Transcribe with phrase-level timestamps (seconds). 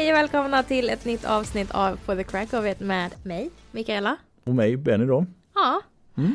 [0.00, 3.50] Hej och välkomna till ett nytt avsnitt av For the Crack of It med mig,
[3.72, 4.16] Mikaela.
[4.44, 5.26] Och mig, Benny då.
[5.54, 5.82] Ja,
[6.16, 6.34] Mm.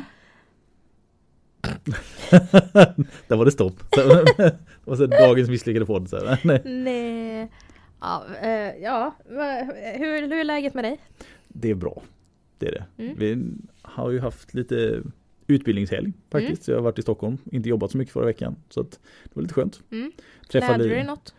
[3.28, 3.90] Där var det stopp.
[3.90, 6.08] det var så dagens misslyckade podd.
[6.08, 6.40] Så här.
[6.44, 6.62] Nej.
[6.64, 7.50] nej.
[8.00, 9.14] Ja, eh, ja.
[9.28, 10.98] Hur, hur är läget med dig?
[11.48, 12.02] Det är bra.
[12.58, 13.02] Det är det.
[13.02, 13.18] Mm.
[13.18, 15.02] Vi har ju haft lite
[15.46, 16.68] utbildningshelg faktiskt.
[16.68, 16.74] Mm.
[16.74, 18.56] Jag har varit i Stockholm, inte jobbat så mycket förra veckan.
[18.68, 18.98] Så det
[19.32, 19.80] var lite skönt.
[19.90, 20.12] Mm.
[20.52, 21.34] Lärde du dig något?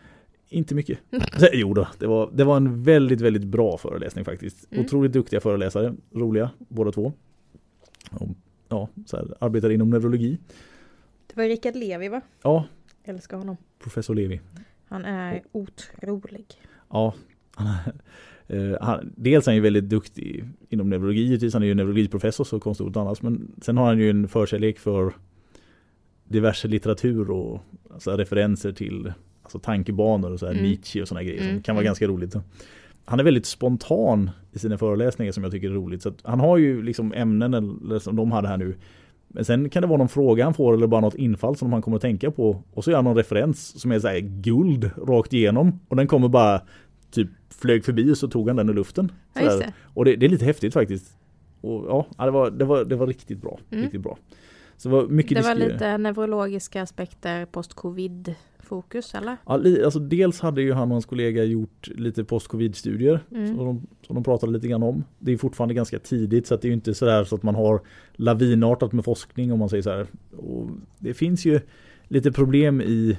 [0.49, 0.99] Inte mycket.
[1.53, 4.67] jo då, det var, det var en väldigt, väldigt bra föreläsning faktiskt.
[4.71, 4.85] Mm.
[4.85, 7.13] Otroligt duktiga föreläsare, roliga båda två.
[8.11, 8.29] Och,
[8.69, 10.37] ja, så här, arbetar inom neurologi.
[11.27, 12.21] Det var Rickard Levi va?
[12.43, 12.65] Ja,
[13.03, 13.57] Älskar honom.
[13.79, 14.41] professor Levi.
[14.87, 16.45] Han är otrolig.
[16.89, 17.13] Ja,
[17.55, 21.53] han, är- eh, han, dels är han ju väldigt duktig inom neurologi, givetvis.
[21.53, 23.21] han är ju neurologiprofessor så konstigt annars.
[23.21, 25.13] Men sen har han ju en förkärlek för
[26.23, 27.59] diverse litteratur och
[27.93, 29.13] alltså, referenser till
[29.47, 30.63] alltså, tankebanor och så här, Mm.
[30.65, 31.89] Nietzsche och sådana grejer som Mm, kan vara mm.
[31.89, 32.35] ganska roligt.
[33.05, 36.01] Han är väldigt spontan i sina föreläsningar som jag tycker är roligt.
[36.01, 38.75] Så att han har ju liksom ämnen eller, som de hade här nu.
[39.27, 41.81] Men sen kan det vara någon fråga han får eller bara något infall som han
[41.81, 42.63] kommer att tänka på.
[42.73, 45.79] Och så gör han någon referens som är så här guld rakt igenom.
[45.87, 46.61] Och den kommer bara
[47.11, 49.11] typ flög förbi och så tog han den i luften.
[49.33, 49.73] Ja, det.
[49.93, 51.17] Och det, det är lite häftigt faktiskt.
[51.61, 53.59] Och ja, ja, det var, det var, det var riktigt bra.
[53.71, 53.83] Mm.
[53.83, 54.17] Riktigt bra.
[54.77, 59.37] Så det var mycket Det var lite neurologiska aspekter post-covid fokus eller?
[59.45, 59.53] Ja,
[59.85, 63.47] alltså dels hade ju han och hans kollega gjort lite post-covid-studier Mm.
[63.47, 65.03] som, de, som de pratade lite grann om.
[65.19, 67.81] Det är fortfarande ganska tidigt så att det är inte sådär så att man har
[68.13, 70.07] lavinartat med forskning om man säger så här.
[70.37, 70.69] Och
[70.99, 71.59] det finns ju
[72.07, 73.17] lite problem i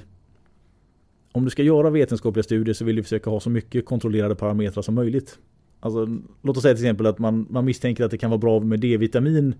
[1.31, 4.81] om du ska göra vetenskapliga studier så vill du försöka ha så mycket kontrollerade parametrar
[4.81, 5.39] som möjligt.
[5.79, 6.07] Alltså,
[6.41, 8.79] låt oss säga till exempel att man, man misstänker att det kan vara bra med
[8.79, 9.55] D-vitamin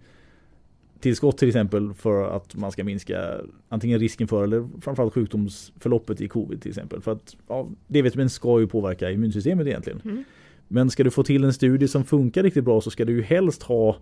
[1.00, 3.38] tillskott till exempel för att man ska minska
[3.70, 7.02] antingen risken för eller framförallt sjukdomsförloppet i covid till exempel.
[7.02, 10.02] För att ja, D-vitamin ska ju påverka immunsystemet egentligen.
[10.06, 10.24] Mm.
[10.68, 13.22] Men ska du få till en studie som funkar riktigt bra så ska du ju
[13.22, 13.98] helst ha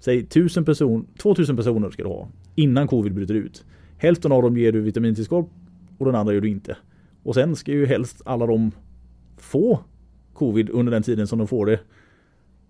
[0.00, 3.64] Säg 1000 person, 2000 personer ska du ha innan covid bryter ut.
[3.98, 5.50] Hälften av dem ger du vitamintillskott
[5.98, 6.76] och den andra gör du inte.
[7.22, 8.70] Och sen ska ju helst alla de
[9.36, 9.80] få
[10.34, 11.80] covid under den tiden som de får det.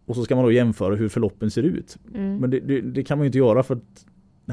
[0.09, 1.97] Och så ska man då jämföra hur förloppen ser ut.
[2.15, 2.37] Mm.
[2.37, 4.07] Men det, det, det kan man ju inte göra för att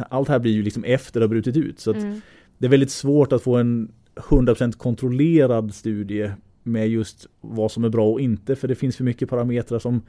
[0.10, 1.80] allt här blir ju liksom efter det har brutit ut.
[1.80, 2.22] Så Mm.
[2.58, 6.32] det är väldigt svårt att få en 100% kontrollerad studie
[6.64, 8.56] med just vad som är bra och inte.
[8.56, 10.02] För det finns för mycket parametrar som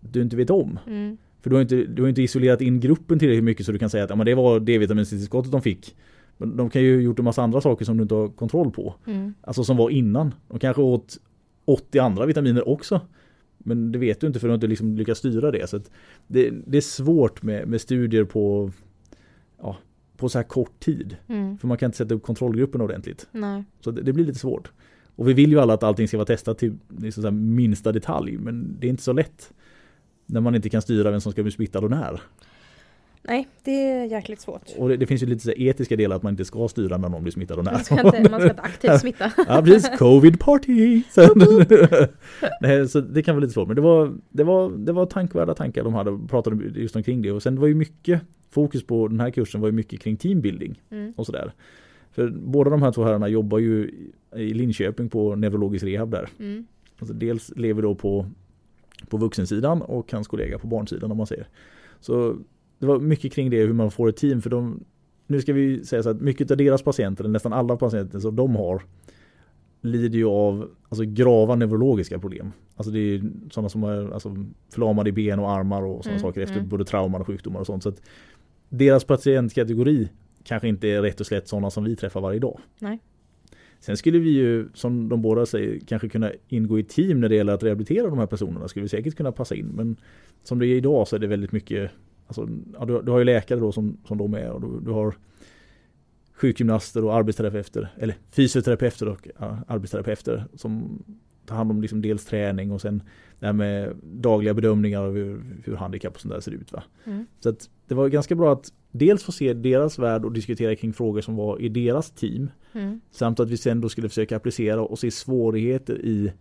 [0.00, 0.78] du inte vet om.
[0.86, 1.16] Mm.
[1.42, 3.90] För du har inte, du har inte isolerat in gruppen tillräckligt mycket så du kan
[3.90, 5.96] säga att ja, men det var D-vitamintillskottet de fick.
[6.38, 8.70] Men de kan ju ha gjort en massa andra saker som du inte har kontroll
[8.70, 8.94] på.
[9.06, 9.34] Mm.
[9.40, 10.34] Alltså som var innan.
[10.48, 11.18] De kanske åt
[11.64, 13.00] 80 andra vitaminer också.
[13.66, 15.70] Men det vet du inte för du har inte liksom lyckats styra det.
[15.70, 15.80] Så
[16.26, 18.70] det, det är svårt med, med studier på,
[19.58, 19.76] ja,
[20.16, 21.16] på så här kort tid.
[21.28, 21.58] Mm.
[21.58, 23.28] För man kan inte sätta upp kontrollgruppen ordentligt.
[23.32, 23.64] Nej.
[23.80, 24.72] Så det, det blir lite svårt.
[25.16, 28.38] Och vi vill ju alla att allting ska vara testat till liksom minsta detalj.
[28.38, 29.52] Men det är inte så lätt.
[30.26, 32.20] När man inte kan styra vem som ska bli smittad och när.
[33.28, 34.62] Nej, det är jäkligt svårt.
[34.78, 37.08] Och det, det finns ju lite så etiska delar att man inte ska styra när
[37.08, 37.72] någon blir smittad och när.
[37.72, 39.32] Man ska inte, man ska inte aktivt smitta.
[39.48, 41.02] Ja precis, covid party!
[41.10, 41.34] Så,
[42.60, 45.54] Nej, så det kan vara lite svårt men det var, det var, det var tankvärda
[45.54, 48.20] tankar de hade pratade just omkring det och sen var ju mycket
[48.50, 51.12] fokus på den här kursen var ju mycket kring teambuilding Mm.
[51.16, 51.52] och sådär.
[52.10, 53.90] För båda de här två herrarna jobbar ju
[54.36, 56.28] i Linköping på neurologisk rehab där.
[56.38, 56.66] Mm.
[56.98, 58.26] Alltså dels lever då på,
[59.08, 61.48] på vuxensidan och hans kollega på barnsidan om man säger.
[62.00, 62.36] Så
[62.78, 64.84] det var mycket kring det hur man får ett team för de
[65.26, 68.56] nu ska vi säga så att mycket av deras patienter, nästan alla patienter som de
[68.56, 68.82] har
[69.80, 72.52] lider ju av alltså, grava neurologiska problem.
[72.76, 74.36] Alltså det är sådana som är alltså,
[74.72, 76.68] förlamade i ben och armar och sådana Mm, saker efter mm.
[76.68, 77.82] både trauman och sjukdomar och sånt.
[77.82, 78.02] Så att
[78.68, 80.08] deras patientkategori
[80.44, 82.60] kanske inte är rätt och slätt sådana som vi träffar varje dag.
[82.78, 83.00] Nej.
[83.80, 87.34] Sen skulle vi ju, som de båda säger, kanske kunna ingå i team när det
[87.34, 88.68] gäller att rehabilitera de här personerna.
[88.68, 89.66] Skulle vi säkert kunna passa in.
[89.66, 89.96] Men
[90.42, 91.90] som det är idag så är det väldigt mycket,
[92.26, 94.90] alltså, ja, du, du har ju läkare då som, som de är och du, du
[94.90, 95.14] har
[96.34, 101.02] sjukgymnaster och arbetsterapeuter, eller fysioterapeuter och ja, arbetsterapeuter som
[101.46, 103.02] tar hand om liksom dels träning och sen
[103.38, 106.72] det här med dagliga bedömningar av hur, hur handikapp och sånt där ser ut.
[106.72, 106.82] Va?
[107.04, 107.26] Mm.
[107.40, 110.92] Så att det var ganska bra att dels få se deras värld och diskutera kring
[110.92, 112.50] frågor som var i deras team.
[112.72, 113.00] Mm.
[113.10, 116.32] Samt att vi sen då skulle försöka applicera och se svårigheter i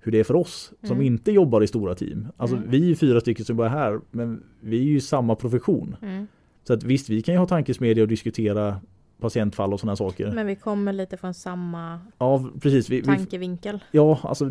[0.00, 1.06] hur det är för oss som Mm.
[1.06, 2.28] inte jobbar i stora team.
[2.36, 2.70] Alltså Mm.
[2.70, 5.96] vi är fyra stycken som bara är här men vi är ju samma profession.
[6.02, 6.26] Mm.
[6.64, 8.80] Så att visst vi kan ju ha tankesmedja och diskutera
[9.20, 10.32] patientfall och sådana saker.
[10.32, 12.90] Men vi kommer lite från samma Ja precis.
[12.90, 13.78] Vi, vi, tankevinkel.
[13.90, 14.44] ja alltså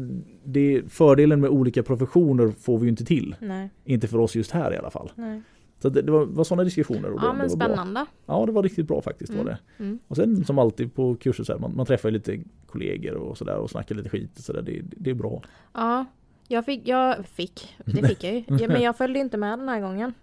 [0.43, 3.35] det, fördelen med olika professioner får vi ju inte till.
[3.41, 5.11] Nej, Inte för oss just här i alla fall.
[5.15, 5.41] nej.
[5.79, 7.09] Så det, det var, var sådana diskussioner.
[7.11, 7.67] Och det, Ja det men var bra.
[7.67, 8.05] spännande.
[8.25, 9.53] Ja det var riktigt bra faktiskt var Mm.
[9.77, 9.83] det.
[9.83, 9.99] Mm.
[10.07, 13.57] Och sen som alltid på kurser så här, man, man träffar lite kollegor och sådär
[13.57, 14.61] och snackar lite skit och sådär.
[14.61, 15.41] Det, det är bra.
[15.73, 16.05] Ja,
[16.47, 18.43] jag fick, jag fick, det fick jag ju.
[18.59, 20.13] Ja, men jag följde inte med den här gången.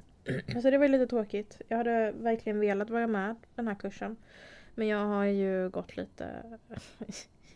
[0.63, 1.61] Så det var lite tråkigt.
[1.69, 4.17] Jag hade verkligen velat vara med den här kursen.
[4.75, 6.29] Men jag har ju gått lite...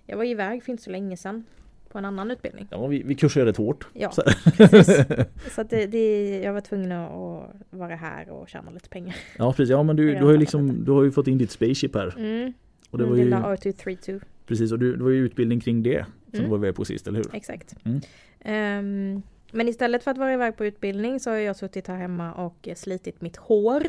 [0.06, 1.44] Jag var iväg för inte så länge sedan.
[1.88, 2.66] På en annan utbildning.
[2.70, 3.86] Ja, vi, vi kursar rätt hårt.
[3.92, 4.22] Ja, Så-
[4.56, 4.96] precis.
[5.54, 9.16] Så att det, det, jag var tvungen att vara här och tjäna lite pengar.
[9.38, 11.50] Ja precis, ja men du, du har ju liksom, du har ju fått in ditt
[11.50, 12.14] spaceship här.
[12.18, 12.52] Mm.
[12.90, 14.20] Och det Min var ju, lilla R232.
[14.46, 16.44] precis, och du, det var ju utbildning kring det som Mm.
[16.44, 17.34] du var med på sist, eller hur?
[17.36, 17.74] Exakt.
[17.84, 18.00] Mm.
[18.40, 22.32] Ehm, men istället för att vara iväg på utbildning så har jag suttit här hemma
[22.32, 23.82] och slitit mitt hår.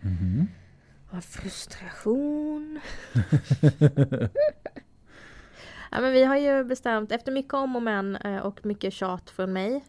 [0.00, 0.46] Mhm.
[1.10, 2.80] Av frustration.
[5.90, 9.30] ja, men vi har ju bestämt, efter mycket om och men eh, och mycket tjat
[9.30, 9.84] från mig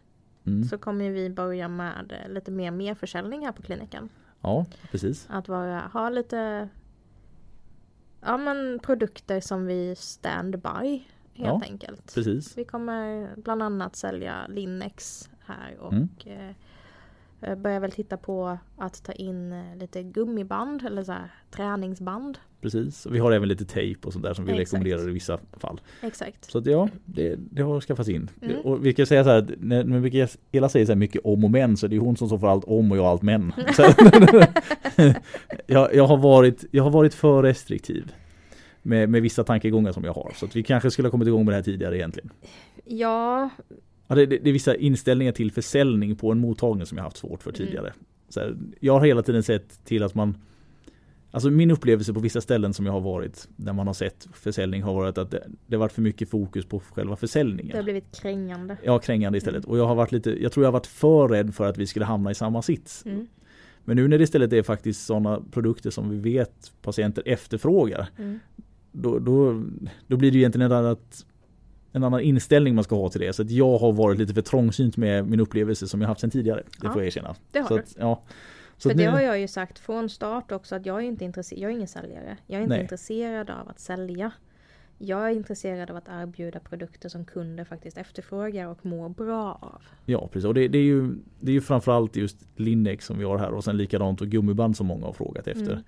[0.45, 0.63] Mm.
[0.63, 4.09] så kommer vi börja med eh, lite mer merförsäljning här på kliniken.
[4.41, 5.27] Ja, precis.
[5.29, 6.69] Att vara, ha lite
[8.21, 11.03] ja, men produkter som vi stand by helt
[11.33, 11.61] Ja.
[11.63, 12.13] enkelt.
[12.15, 12.57] Precis.
[12.57, 16.07] Vi kommer bland annat sälja Linnex här och Mm.
[17.41, 22.37] Eh, börjar väl titta på att ta in eh, lite gummiband eller så här, träningsband.
[22.61, 23.05] Precis.
[23.05, 24.73] Vi har även lite tejp och sånt där som vi Exakt.
[24.73, 25.81] rekommenderar i vissa fall.
[26.01, 26.51] Exakt.
[26.51, 28.29] Så att ja, det, det har skaffats in.
[28.41, 28.61] Mm.
[28.61, 31.77] Och vi kan säga så här, när, Mikaela säger så här mycket om och men
[31.77, 33.53] så det är hon som för allt om och jag allt men.
[35.65, 38.11] Jag, jag, har varit, jag har varit för restriktiv.
[38.83, 40.31] Med, med vissa tankegångar som jag har.
[40.35, 42.29] Så att vi kanske skulle ha kommit igång med det här tidigare egentligen.
[42.85, 43.49] Ja,
[44.11, 47.43] Ja, det, det, är vissa inställningar till försäljning på en mottagning som jag haft svårt
[47.43, 47.93] för tidigare.
[48.29, 50.37] Så här, jag har hela tiden sett till att man
[51.33, 54.83] Alltså min upplevelse på vissa ställen som jag har varit Där man har sett försäljning
[54.83, 57.71] har varit att det, det varit för mycket fokus på själva försäljningen.
[57.71, 58.77] det har blivit krängande.
[58.83, 59.65] Ja, krängande istället.
[59.65, 61.87] Och jag har varit lite, jag tror jag har varit för rädd för att vi
[61.87, 63.05] skulle hamna i samma sits.
[63.05, 63.27] Mm.
[63.83, 68.09] Men nu när det istället är faktiskt sådana produkter som vi vet patienter efterfrågar.
[68.17, 68.39] Mm.
[68.91, 69.63] Då, då,
[70.07, 71.25] då blir det egentligen ett annat,
[71.91, 73.33] en annan inställning man ska ha till det.
[73.33, 76.29] Så att jag har varit lite för trångsynt med min upplevelse som jag haft sedan
[76.31, 76.63] tidigare.
[76.65, 77.35] Det Ja, får jag erkänna.
[77.51, 77.81] Det har Så du.
[77.81, 78.21] att, ja.
[78.77, 81.25] Så För det nu- har jag ju sagt från start också att jag är inte
[81.25, 82.37] intresserad, jag är ingen säljare.
[82.47, 82.81] Jag är inte Nej.
[82.81, 84.31] intresserad av att sälja.
[84.97, 89.81] Jag är intresserad av att erbjuda produkter som kunder faktiskt efterfrågar och mår bra av.
[90.05, 93.23] Ja precis och det, det, är ju, det är ju framförallt just Linnex som vi
[93.25, 95.71] har här och sen likadant och gummiband som många har frågat efter.
[95.71, 95.83] Mm.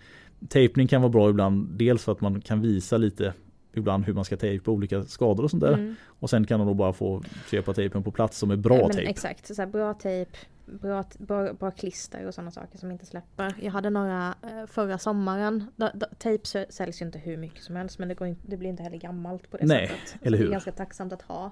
[0.49, 3.33] Tejpning kan vara bra ibland dels för att man kan visa lite
[3.73, 5.73] ibland hur man ska tejpa olika skador och sånt där.
[5.73, 5.95] Mm.
[6.19, 8.89] Och sen kan man då bara få köpa tejpen på plats som är bra Ja,
[8.89, 9.09] tejp.
[9.09, 10.31] Exakt, så här, bra tejp,
[10.65, 13.53] bra, bra, bra klister och sådana saker som inte släpper.
[13.61, 15.63] Jag hade några eh, förra sommaren.
[15.75, 18.57] Da, da, tejp säljs ju inte hur mycket som helst men det, går inte, det
[18.57, 20.15] blir inte heller gammalt på det Nej, sättet.
[20.21, 20.47] Eller Det hur?
[20.47, 21.51] är ganska tacksamt att ha.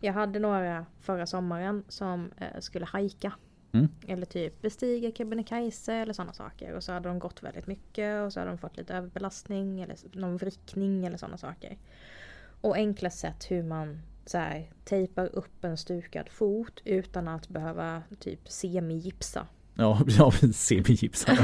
[0.00, 3.32] Jag hade några förra sommaren som eh, skulle hajka.
[3.72, 3.88] Mm.
[4.06, 6.74] Eller typ bestiga Kebnekaise eller sådana saker.
[6.74, 9.96] Och så hade de gått väldigt mycket och så hade de fått lite överbelastning eller
[10.12, 11.76] någon vrickning eller sådana saker.
[12.60, 18.02] Och enkla sätt hur man så här, tejpar upp en stukad fot utan att behöva
[18.20, 19.46] typ semigipsa.
[19.74, 21.38] Ja, ja semigipsar.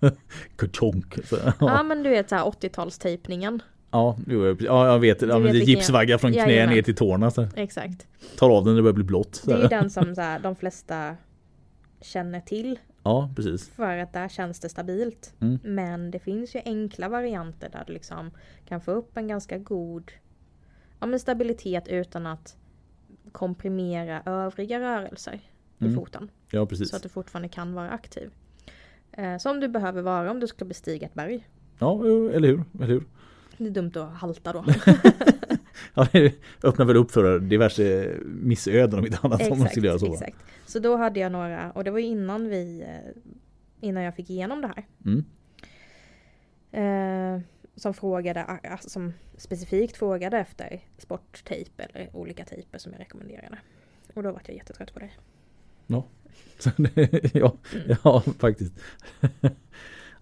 [0.56, 1.18] Kutonk.
[1.30, 1.52] Ja.
[1.60, 3.60] ja, men du vet så här 80-talstejpningen.
[3.90, 5.22] ja, jo, jag- ja, jag vet.
[5.22, 7.30] Ja, vet det är vilken- gipsvagga från knä ner till tårna.
[7.30, 7.46] Så.
[7.56, 8.06] Exakt.
[8.38, 9.42] Tar av den när det börjar bli blått.
[9.46, 11.16] Det är den som så här, de flesta
[12.04, 12.78] känner till.
[13.02, 13.68] Ja, precis.
[13.70, 15.34] För att där känns det stabilt.
[15.40, 15.58] Mm.
[15.62, 18.30] Men det finns ju enkla varianter där du liksom
[18.68, 20.12] kan få upp en ganska god
[21.00, 22.56] ja, men stabilitet utan att
[23.32, 25.40] komprimera övriga rörelser
[25.78, 25.94] i Mm.
[25.96, 26.30] foten.
[26.50, 26.90] Ja, precis.
[26.90, 28.30] Så att du fortfarande kan vara aktiv.
[29.12, 31.48] Eh, som du behöver vara om du ska bestiga ett berg.
[31.78, 32.66] Ja, eller hur?
[32.76, 33.04] Eller hur?
[33.58, 34.64] Det är dumt att halta då.
[35.94, 39.98] Ja, det öppnar väl upp för diverse missöden om inte annat om man skulle göra
[39.98, 40.12] så.
[40.12, 40.36] exakt.
[40.66, 43.22] Så då hade jag några, och det var innan vi eh,
[43.80, 44.86] innan jag fick igenom det här.
[45.04, 45.24] Mm.
[46.72, 47.40] Eh,
[47.76, 53.58] som frågade, som specifikt frågade efter sporttejp eller olika tejper som jag rekommenderade.
[54.14, 55.10] Och då var jag jättetrött på det.
[56.58, 57.96] Så det- ja, Mm.
[58.04, 58.74] ja, faktiskt.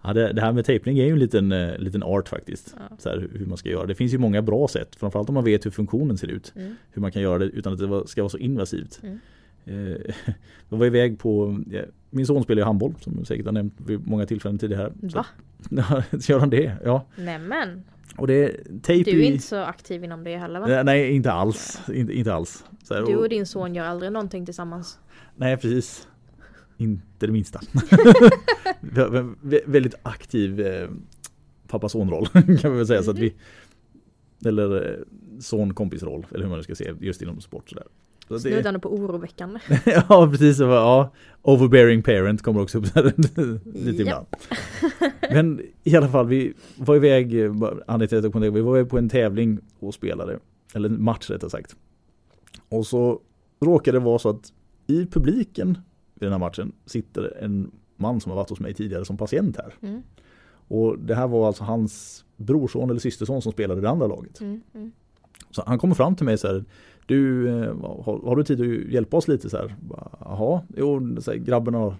[0.03, 2.75] Ja, det, det här med tejpning är ju en liten, eh, liten art faktiskt.
[2.89, 2.95] Ja.
[2.99, 3.85] Så här, hur man ska göra.
[3.85, 4.95] Det finns ju många bra sätt.
[4.95, 6.53] Framförallt om man vet hur funktionen ser ut.
[6.55, 6.75] Mm.
[6.91, 9.01] Hur man kan göra det utan att det ska vara så invasivt.
[9.03, 9.19] Mm.
[9.65, 9.97] Eh,
[10.69, 14.07] Jag var iväg på, ja, min son spelar ju handboll som säkert har nämnt vid
[14.07, 14.93] många tillfällen tidigare.
[15.01, 15.25] Så- Va?
[15.69, 16.71] Ja, gör han det?
[16.83, 17.05] Ja.
[17.15, 17.83] Nämen!
[18.17, 20.67] Och det tejp Du är inte så aktiv inom det heller va?
[20.67, 21.81] Nej, Nej, inte alls.
[21.93, 22.65] Inte, inte alls.
[22.83, 24.99] Så här, Du och- och din son gör aldrig någonting tillsammans.
[25.35, 26.07] Nej precis.
[26.83, 27.61] Inte det minsta.
[29.65, 30.89] Väldigt aktiv eh,
[31.67, 32.27] pappa-son-roll
[32.61, 33.03] kan vi väl säga.
[33.03, 33.33] Så att vi,
[34.45, 34.97] eller eh,
[35.39, 37.69] son-kompis-roll eller hur man nu ska se just inom sport.
[37.69, 37.85] Sådär.
[38.27, 39.59] Så det, Snuddande på oroväckande.
[39.85, 42.85] ja precis, ja, overbearing parent kommer också upp
[43.65, 44.25] lite ibland.
[45.31, 47.51] Men i alla fall, vi var iväg, eh,
[48.41, 50.39] vi var iväg på en tävling och spelade,
[50.73, 51.75] eller en match rättare sagt.
[52.69, 53.21] Och så
[53.61, 54.53] råkade det vara så att
[54.87, 55.77] i publiken
[56.23, 59.57] vid den här matchen sitter en man som har varit hos mig tidigare som patient
[59.57, 59.73] här.
[59.81, 60.01] Mm,
[60.67, 64.41] Och det här var alltså hans brorson eller systerson som spelade i det andra laget.
[64.41, 64.91] mm, mm.
[65.51, 66.65] Så han kommer fram till mig så här
[67.05, 69.75] Du, eh, har, har du tid att hjälpa oss lite så här?
[70.19, 71.95] Jaha, jo, så här, grabben har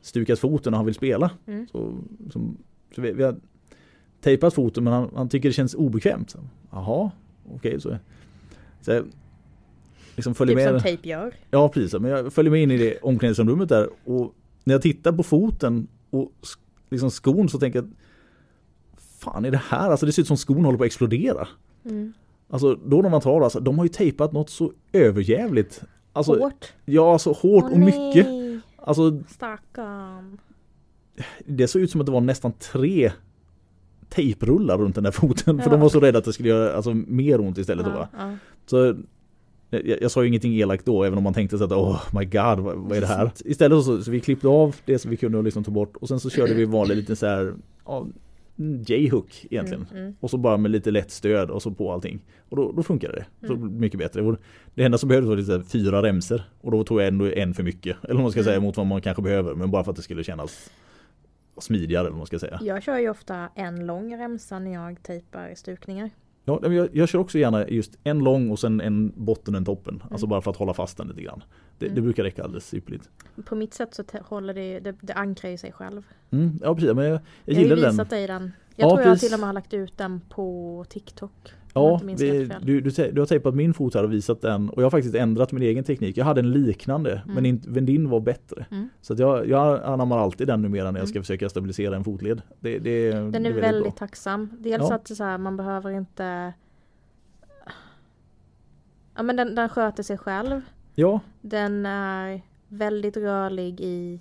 [0.00, 1.30] stukat foten och han vill spela.
[1.46, 1.66] Mm.
[1.72, 1.98] Så,
[2.32, 2.56] som,
[2.94, 3.36] så vi, vi har
[4.20, 6.30] tejpat foten men han, han tycker det känns obekvämt.
[6.30, 6.38] Så,
[6.70, 7.10] Jaha,
[7.54, 7.96] okej så.
[8.80, 9.04] så jag,
[10.20, 10.82] liksom följer Typ som med.
[10.82, 11.34] tejp gör.
[11.50, 14.34] Ja precis, men jag följer med in i det omklädningsrummet där och
[14.64, 16.32] när jag tittar på foten och
[16.90, 17.90] liksom skon så tänker jag
[19.18, 19.90] Fan är det här?
[19.90, 21.48] Alltså det ser ut som skon håller på att explodera.
[21.84, 22.12] Mm.
[22.50, 25.82] Alltså då när man tar alltså, de har ju tejpat något så överjävligt.
[26.12, 26.72] Alltså, Hårt.
[26.84, 28.26] Ja, så hårt Åh, och mycket.
[28.26, 28.60] nej.
[28.76, 30.38] Alltså Stackarn.
[31.46, 33.12] det såg ut som att det var nästan tre
[34.08, 35.58] tejprullar runt den där foten.
[35.58, 35.70] För Ja.
[35.72, 37.84] de var så rädda att det skulle göra alltså, mer ont istället.
[37.84, 37.90] då?
[37.90, 38.36] Ja, ja.
[38.66, 38.96] Så
[39.70, 42.24] jag, jag sa ju ingenting elakt då, även om man tänkte så att oh my
[42.24, 43.30] god, vad, vad är det här?
[43.44, 46.08] Istället så, så vi klippte av det som vi kunde och liksom ta bort och
[46.08, 47.54] sen så körde vi vanlig liten så här,
[47.86, 48.06] ja,
[48.86, 49.86] J-hook egentligen.
[49.90, 50.14] Mm, mm.
[50.20, 52.20] Och så bara med lite lätt stöd och så på allting.
[52.48, 53.46] Och då, då funkade det.
[53.46, 53.80] Så Mm.
[53.80, 54.36] mycket bättre.
[54.74, 56.42] Det enda som behövdes var lite fyra remser.
[56.60, 57.96] Och då tog jag ändå en för mycket.
[58.04, 58.50] Eller vad man ska Mm.
[58.50, 59.54] säga mot vad man kanske behöver.
[59.54, 60.70] Men bara för att det skulle kännas
[61.58, 62.58] smidigare eller vad man ska säga.
[62.62, 66.10] Jag kör ju ofta en lång remsa när jag tejpar stukningar.
[66.44, 69.64] Ja, jag, jag kör också gärna just en lång och sen en botten och en
[69.64, 70.02] toppen.
[70.10, 70.28] Alltså Mm.
[70.30, 71.42] bara för att hålla fast den lite grann.
[71.78, 72.04] Det, det Mm.
[72.04, 73.08] brukar räcka alldeles ypperligt.
[73.44, 76.02] På mitt sätt så håller det, det, det ankrar ju sig själv.
[76.30, 77.90] Mm, ja precis, men jag, jag Jag, har gillar den.
[77.90, 78.52] visat dig den.
[78.76, 79.28] Jag Ja, tror jag precis.
[79.28, 81.52] till och med har lagt ut den på TikTok.
[81.74, 82.14] Ja, vi,
[82.62, 85.14] du, du, du har tejpat min fot här och visat den och jag har faktiskt
[85.14, 86.16] ändrat min egen teknik.
[86.16, 87.46] Jag hade en liknande men, Mm.
[87.46, 88.66] inte, men din var bättre.
[88.70, 88.88] Mm.
[89.00, 91.22] Så jag, jag anammar alltid den numera när jag ska Mm.
[91.22, 92.42] försöka stabilisera en fotled.
[92.60, 93.92] Det, det, Den det är väldigt, bra.
[93.92, 94.50] tacksam.
[94.58, 94.94] Dels Ja.
[94.94, 96.52] att så här, man behöver inte...
[99.16, 100.60] Ja men den, den sköter sig själv.
[100.94, 104.20] Ja, Den är väldigt rörlig i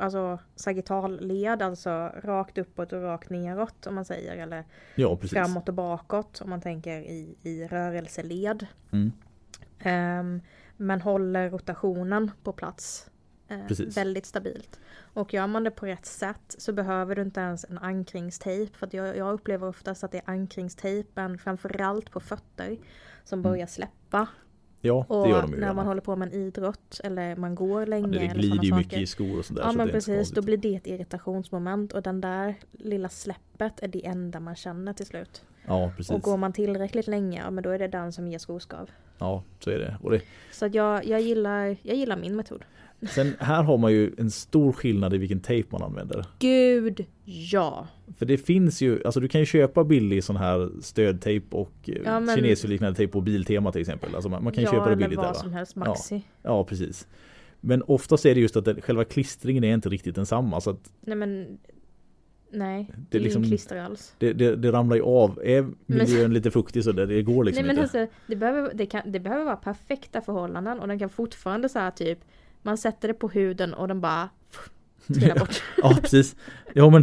[0.00, 1.90] alltså sagittalled, alltså
[2.22, 4.36] rakt uppåt och rakt neråt om man säger.
[4.36, 8.66] Eller ja framåt och bakåt om man tänker i, i rörelseled.
[8.92, 9.12] Mm.
[9.78, 10.40] Ehm,
[10.76, 13.10] men håller rotationen på plats.
[13.48, 14.80] eh, väldigt stabilt.
[15.14, 18.76] Och gör man det på rätt sätt så behöver du inte ens en ankringstejp.
[18.76, 22.78] För jag, jag upplever oftast att det är ankringstejpen, framförallt på fötter,
[23.24, 24.28] som börjar släppa.
[24.82, 25.82] Ja, Och det gör de ju när man gärna.
[25.82, 28.22] håller på med en idrott eller man går länge.
[28.24, 29.62] Ja, det glider ju mycket i skor och sådär.
[29.62, 33.88] Ja så men precis, då blir det ett irritationsmoment och den där lilla släppet är
[33.88, 35.42] det enda man känner till slut.
[35.66, 36.12] Ja, precis.
[36.12, 38.90] Och går man tillräckligt länge, ja, men då är det den som ger skoskav.
[39.18, 40.10] Ja, så är det.
[40.10, 40.22] Det.
[40.52, 42.64] Så att jag, jag, gillar, jag gillar min metod.
[43.02, 46.24] Sen här har man ju en stor skillnad i vilken tejp man använder.
[46.38, 47.86] Gud, ja!
[48.18, 51.94] För det finns ju, alltså du kan ju köpa billig sån här stödtejp och ja,
[52.04, 54.14] Ja, men- kinesliknande tejp på Biltema till exempel.
[54.14, 56.22] Alltså man, man kan ja, köpa det eller billigt vad där som helst, Maxi.
[56.42, 57.06] Ja, precis.
[57.60, 60.60] Men oftast är det just att den, själva klistringen är inte riktigt densamma.
[60.60, 61.58] Så att Nej men,
[62.52, 62.90] nej.
[62.96, 64.14] Det, Det är liksom- ingen klister alls.
[64.18, 65.40] det, det, det ramlar ju av.
[65.44, 68.00] Är miljön lite fuktig så där, det går liksom nej men inte.
[68.00, 71.78] alltså, det behöver, det, kan, det behöver vara perfekta förhållanden och den kan fortfarande så
[71.78, 72.18] här typ,
[72.62, 74.28] man sätter det på huden och den bara
[75.06, 75.62] trillar bort.
[75.76, 76.36] Ja, precis.
[76.74, 77.02] Ja, men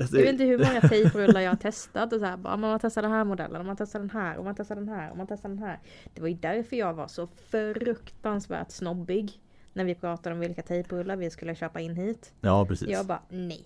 [0.00, 2.70] alltså, Jag vet inte hur många tejprullar jag har testat och så här, bara, "Men
[2.70, 5.10] man testar den här modellen, och man testar den här, och man testar den här,
[5.10, 5.78] och man testar den här.
[6.14, 9.40] Det var ju därför jag var så fruktansvärt snobbig
[9.72, 12.32] när vi pratade om vilka tejprullar vi skulle köpa in hit.
[12.40, 12.88] Ja, precis.
[12.88, 13.64] Jag bara, nej.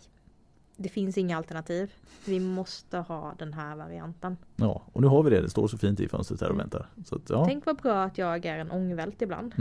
[0.80, 1.92] Det finns inga alternativ.
[2.24, 4.36] Vi måste ha den här varianten.
[4.56, 5.40] Ja, och nu har vi det.
[5.40, 6.86] Det står så fint i fönstret här och väntar.
[7.04, 9.54] Så att, ja, Tänk vad bra att jag är en ångvält ibland.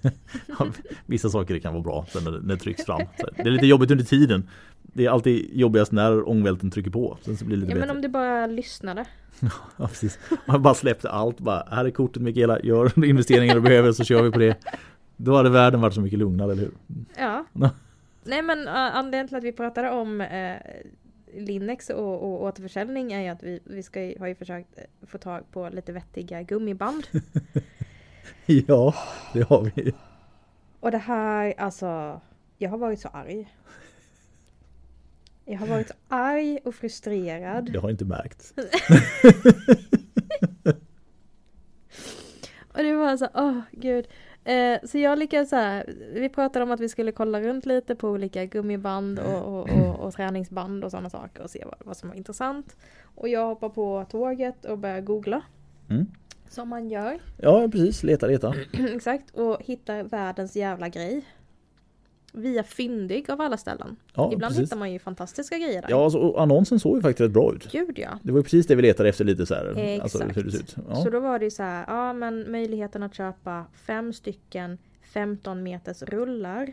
[0.58, 0.66] ja,
[1.06, 3.00] vissa saker kan vara bra när det, när det trycks fram.
[3.36, 4.48] Det är lite jobbigt under tiden.
[4.82, 7.18] Det är alltid jobbigast när ångvälten trycker på.
[7.22, 7.96] Sen så blir det lite Ja men bättre.
[7.96, 9.04] om du bara lyssnade.
[9.76, 10.18] Ja, precis.
[10.46, 11.40] Man bara släppte allt.
[11.40, 14.56] Bara, här är kortet Mikaela, gör investeringar du behöver så kör vi på det.
[15.16, 16.72] Då hade världen varit så mycket lugnare, eller hur?
[17.18, 17.44] Ja.
[18.24, 20.56] Nej men uh, anledningen till att vi pratade om uh,
[21.36, 24.84] Linnex och, och återförsäljning är ju att vi, vi ska, ju- har ju försökt eh,
[25.06, 27.06] få tag på lite vettiga gummiband.
[28.46, 28.94] Ja,
[29.32, 29.92] det har vi.
[30.80, 32.20] Och det här, alltså,
[32.58, 33.54] jag har varit så arg.
[35.44, 37.72] Jag har varit så arg och frustrerad.
[37.72, 38.52] Det har inte märkt.
[42.72, 44.08] Och det var så, åh gud.
[44.44, 47.94] Eh, så jag lyckades så här, vi pratade om att vi skulle kolla runt lite
[47.94, 51.96] på olika gummiband och, och, och, och träningsband och sådana saker och se vad, vad
[51.96, 52.76] som var intressant.
[53.14, 55.42] Och jag hoppar på tåget och börjar googla.
[55.90, 56.06] Mm.
[56.48, 57.20] Som man gör.
[57.40, 58.54] Ja precis, leta leta.
[58.94, 59.30] Exakt.
[59.30, 61.24] Och hittar världens jävla grej.
[62.36, 63.96] Via Fyndig av alla ställen.
[64.14, 64.68] Ja, Ibland precis.
[64.68, 65.90] hittar man ju fantastiska grejer där.
[65.90, 67.72] Ja, alltså, annonsen såg ju faktiskt rätt bra ut.
[67.72, 68.18] Gud ja.
[68.22, 69.66] Det var ju precis det vi letade efter lite så här.
[70.02, 70.36] Alltså Exakt.
[70.36, 70.76] hur det ser ut.
[70.88, 70.94] Ja.
[70.96, 75.62] Så då var det ju så här, ja men möjligheten att köpa fem stycken 15
[75.62, 76.68] meters rullar.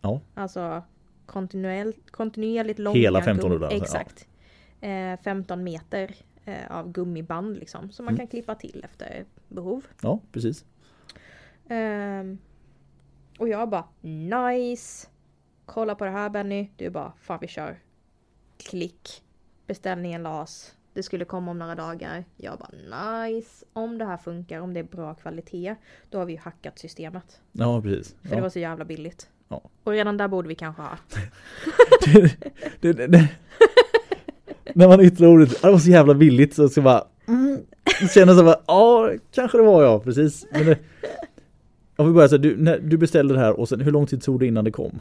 [0.00, 0.20] Ja.
[0.34, 0.82] Alltså
[1.26, 2.98] kontinuellt, kontinuerligt långa.
[2.98, 4.00] Hela 15 gum- rullar, alltså, ja.
[4.00, 4.28] Exakt.
[4.80, 6.14] Eh, 15 meter
[6.44, 7.90] eh, av gummiband liksom.
[7.90, 8.18] Som man Mm.
[8.18, 9.86] kan klippa till efter behov.
[10.02, 10.64] ja, precis.
[11.68, 12.38] Ehm,
[13.38, 15.08] och jag bara nice.
[15.66, 16.68] Kolla på det här Benny.
[16.76, 17.78] Du bara fan vi kör.
[18.56, 19.22] Klick.
[19.66, 20.74] Beställningen las.
[20.94, 22.24] Det skulle komma om några dagar.
[22.36, 23.64] Jag bara nice.
[23.72, 25.74] Om det här funkar, om det är bra kvalitet.
[26.10, 27.40] Då har vi ju hackat systemet.
[27.52, 28.16] Ja, precis.
[28.22, 28.36] För Ja.
[28.36, 29.28] det var så jävla billigt.
[29.48, 29.62] Ja.
[29.84, 30.98] Och redan där borde vi kanske ha.
[32.12, 32.36] det,
[32.80, 33.28] det, det, det.
[34.74, 37.60] När man yttrar ordet, det var så jävla billigt så ska bara mm,
[38.14, 40.46] känner så bara, ja kanske det var jag, precis.
[40.52, 40.78] Men det,
[42.02, 44.22] om vi börjar så du, när du beställde det här och sen hur lång tid
[44.22, 45.00] tog det innan det kom?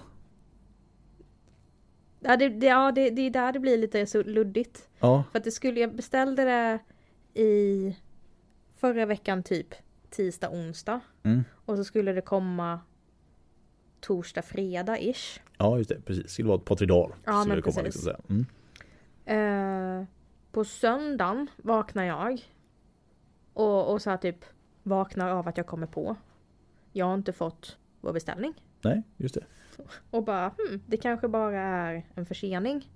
[2.20, 4.90] Ja, det, det, ja det, det är där det blir lite så luddigt.
[5.00, 6.80] Ja, För att det skulle, jag beställde det
[7.42, 7.96] i
[8.76, 9.76] förra veckan typ
[10.10, 11.00] tisdag, onsdag.
[11.24, 11.44] mm.
[11.66, 12.80] Och så skulle det komma
[14.00, 15.40] torsdag, fredag ish.
[15.58, 16.24] ja just det, precis.
[16.24, 17.16] Det skulle vara ett par tre dagar.
[17.26, 18.06] Ja, men komma, precis.
[18.06, 18.46] liksom, mm.
[19.26, 20.06] Eh,
[20.52, 22.42] på söndagen vaknar jag.
[23.54, 24.46] Och, och så här typ
[24.84, 26.16] vaknar av att jag kommer på.
[26.92, 28.54] Jag har inte fått vår beställning.
[28.82, 29.46] Nej, just det.
[30.10, 32.90] Och bara hmm, det kanske bara är en försening.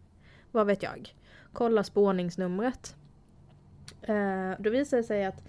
[0.51, 1.15] Vad vet jag.
[1.53, 2.95] Kolla spårningsnumret.
[4.01, 5.43] Eh, då visar det sig att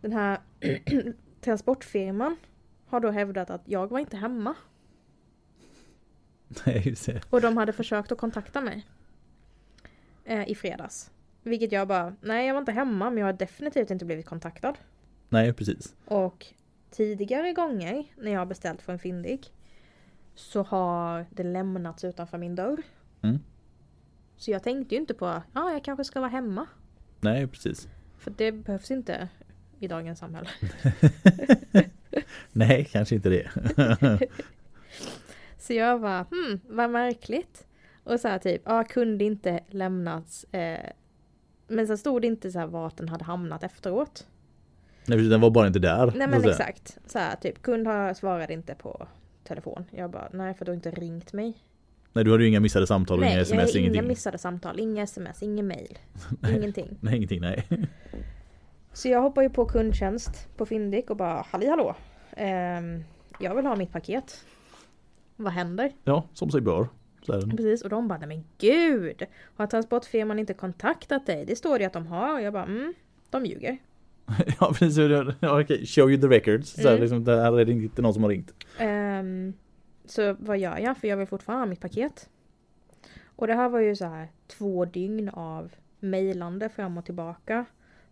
[0.00, 0.38] den här
[1.40, 2.36] transportfirman
[2.86, 4.54] har då hävdat att jag var inte hemma.
[6.66, 7.20] Nej, just det.
[7.30, 8.86] Och de hade försökt att kontakta mig.
[10.24, 11.10] Eh, I fredags.
[11.42, 14.74] Vilket jag bara, nej jag var inte hemma men jag har definitivt inte blivit kontaktad.
[15.28, 15.94] Nej, precis.
[16.04, 16.46] Och
[16.90, 19.46] tidigare gånger när jag har beställt från Fyndig
[20.34, 22.82] så har det lämnats utanför min dörr.
[23.22, 23.38] Mm.
[24.36, 26.66] Så jag tänkte ju inte på, ja jag kanske ska vara hemma.
[27.20, 27.88] Nej, precis.
[28.18, 29.28] För det behövs inte
[29.78, 30.48] i dagens samhälle.
[32.52, 33.50] Nej, kanske inte det.
[35.58, 37.66] Så jag var, hmm, vad märkligt.
[38.04, 40.44] Och så här typ, ja kunde inte lämnats.
[40.44, 40.90] Eh,
[41.68, 44.26] men sen stod det inte så här vart den hade hamnat efteråt.
[45.10, 46.06] Nej, den var bara inte där.
[46.06, 46.52] Nej så men säga.
[46.52, 46.98] exakt.
[47.06, 49.06] Så här typ, kund har svarade inte på
[49.44, 49.84] telefon.
[49.90, 51.54] Jag bara, nej för du har inte ringt mig.
[52.12, 54.08] Nej, du hade ju inga missade samtal och nej, inga jag sms, har inga ingenting.
[54.08, 55.98] missade samtal, inga sms, ingen mail.
[56.40, 56.56] Nej.
[56.56, 56.98] Ingenting.
[57.00, 57.66] Nej, ingenting, nej.
[58.92, 61.94] Så jag hoppar ju på kundtjänst på Fyndik och bara, halli hallå.
[62.36, 63.04] Ehm,
[63.40, 64.44] jag vill ha mitt paket.
[65.36, 65.92] Vad händer?
[66.04, 66.88] Ja, som sig bör.
[67.22, 67.40] Så.
[67.50, 69.26] Precis, och de bara, nej men gud!
[69.56, 71.44] Har transportfirman inte kontaktat dig?
[71.44, 72.34] Det står det att de har.
[72.34, 72.94] Och jag bara, mm,
[73.30, 73.78] de ljuger.
[74.60, 74.98] Ja, precis.
[75.40, 75.86] Ja, okej.
[75.86, 76.70] Show you the records.
[76.82, 77.00] Så Mm.
[77.00, 78.54] liksom, det här är det inte någon som har ringt.
[78.78, 79.52] Ehm,
[80.04, 80.96] så vad gör jag?
[80.98, 82.28] För jag vill fortfarande ha mitt paket.
[83.36, 87.64] Och det här var ju så här två dygn av mejlande fram och tillbaka.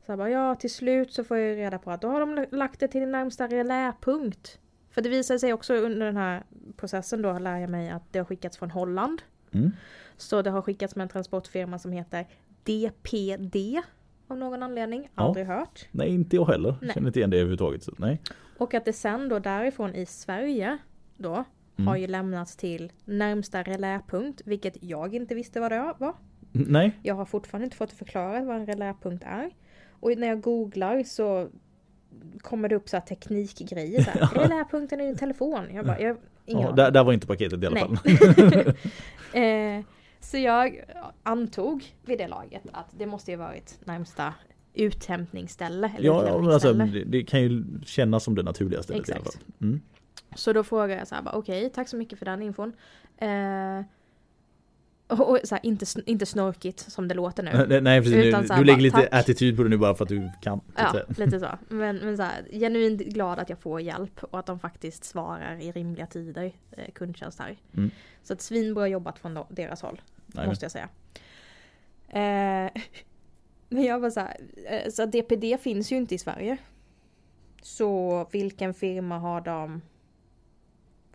[0.07, 2.81] Så bara, ja till slut så får jag reda på att då har de lagt
[2.81, 4.59] det till närmsta reläpunkt.
[4.91, 6.43] För det visade sig också under den här
[6.77, 9.23] processen då lär jag mig att det har skickats från Holland.
[9.53, 9.71] Mm.
[10.17, 12.27] Så det har skickats med en transportfirma som heter
[12.65, 13.57] DPD.
[14.29, 15.09] Av någon anledning.
[15.15, 15.23] Ja.
[15.23, 15.89] Aldrig hört.
[15.91, 16.75] Nej, inte jag heller.
[16.83, 16.95] Nej.
[16.95, 17.83] Känner inte igen det överhuvudtaget.
[17.83, 18.21] Så, nej.
[18.59, 20.79] Och att det sen då därifrån i Sverige
[21.17, 21.45] då
[21.77, 21.89] Mm.
[21.89, 26.15] har ju lämnats till närmsta reläpunkt, vilket jag inte visste vad det var.
[26.53, 26.99] Nej.
[27.03, 29.51] Jag har fortfarande inte fått förklarat vad en reläpunkt är.
[30.01, 31.49] Och när jag googlar så
[32.41, 34.03] kommer det upp så här teknikgrejer.
[34.03, 35.65] Så här, Reläpunkten i din telefon.
[35.75, 38.17] Jag bara, jag, ingen Ja, där, där var inte paketet i alla Nej.
[38.17, 38.69] fall.
[39.79, 39.85] eh,
[40.21, 40.85] så jag
[41.23, 44.35] antog vid det laget att det måste ju varit närmsta
[44.75, 45.93] uthämtningsställe.
[45.97, 49.13] Eller ja, ja, men alltså, det, det kan ju kännas som det naturliga stället i
[49.13, 49.33] alla fall.
[49.35, 49.61] Exakt.
[49.61, 49.81] Mm.
[50.35, 52.73] Så då frågar jag så här, okej, tack så mycket för den infon.
[53.17, 53.29] Eh,
[55.09, 57.81] och, och här, inte, inte snorkigt som det låter nu.
[57.81, 58.17] Nej, precis.
[58.17, 59.21] Utan Nu, här du lägger bara, lite tack.
[59.21, 60.61] attityd på det nu bara för att du kan.
[60.75, 61.49] Att Ja, lite så.
[61.69, 65.57] Men, men så här, genuint glad att jag får hjälp och att de faktiskt svarar
[65.61, 67.57] i rimliga tider, eh, kundtjänst här.
[67.77, 67.91] Mm.
[68.23, 70.89] Så att svinbra jobbat från deras håll, Nej, måste jag säga.
[72.09, 72.71] Eh,
[73.69, 76.57] men jag var så här, eh, så DPD finns ju inte i Sverige.
[77.63, 79.81] Så vilken firma har de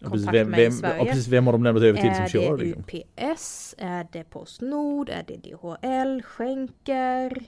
[0.04, 0.98] ja, precis, kontakt vem, med i Sverige?
[0.98, 2.58] ja, precis, vem har de lämnat över till som är kör?
[2.58, 2.84] det Liksom?
[2.84, 3.76] UPS?
[3.78, 5.10] Är det Postnord?
[5.10, 6.22] Är det DHL?
[6.22, 7.44] Skänker?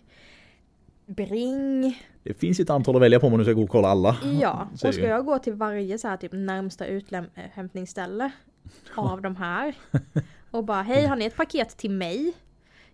[1.06, 2.02] Bring?
[2.24, 4.18] Det finns ett antal att välja på om man nu ska gå och kolla alla.
[4.41, 8.32] Ja, är och ska jag gå till varje så här typ närmsta uthämtningsställe
[8.96, 9.76] av de här
[10.52, 12.34] och bara hej har ni ett paket till mig?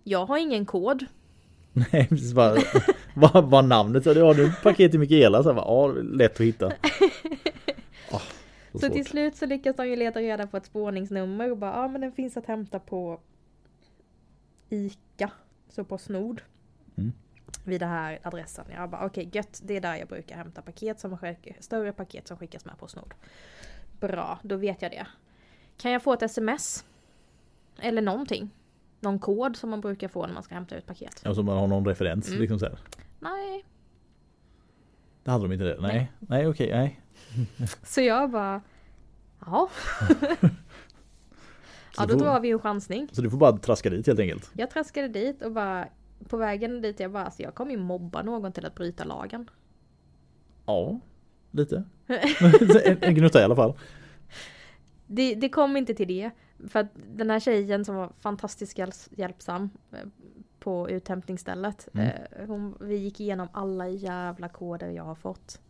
[0.03, 1.05] Jag har ingen kod.
[1.73, 4.03] Nej, precis bara vad namnet?
[4.03, 5.43] Så det var nu paket till Mikaela.
[5.43, 6.71] Så bara, ja, lätt att hitta.
[8.71, 11.71] Så, så till slut så lyckas de ju leta reda på ett spårningsnummer och bara,
[11.71, 13.19] ja men den finns att hämta på
[14.69, 15.31] ICA.
[15.69, 16.41] Så på Snod.
[16.95, 17.11] Mm.
[17.65, 18.65] Vid den här adressen.
[18.73, 21.91] Jag bara okej okay, gött, det är där jag brukar hämta paket som skick, större
[21.91, 23.13] paket som skickas med på Snod.
[23.99, 25.07] Bra, då vet jag det.
[25.77, 26.85] Kan jag få ett sms?
[27.79, 28.49] Eller någonting?
[28.99, 31.21] Någon kod som man brukar få när man ska hämta ut paket.
[31.23, 32.41] Ja, så man har någon referens mm.
[32.41, 32.79] liksom så här.
[33.19, 33.65] Nej.
[35.23, 35.77] Det hade de inte det?
[35.81, 37.00] Nej, nej, nej okej, nej.
[37.83, 38.61] Så jag bara
[39.45, 39.69] Ja.
[41.97, 43.07] ja, då drar vi en chansning.
[43.11, 44.51] Så du får bara traska dit helt enkelt?
[44.53, 45.87] Jag traskade dit och bara
[46.27, 49.49] på vägen dit jag bara, alltså jag kommer ju mobba någon till att bryta lagen.
[50.65, 50.99] Ja,
[51.51, 51.83] lite.
[52.85, 53.73] en, en gnutta i alla fall.
[55.07, 56.31] Det, det kom inte till det.
[56.69, 58.79] För att den här tjejen som var fantastiskt
[59.11, 59.99] hjälpsam eh,
[60.59, 61.87] på uthämtningsstället.
[61.93, 62.07] Mm.
[62.07, 65.61] Eh, hon, vi gick igenom alla jävla koder jag har fått.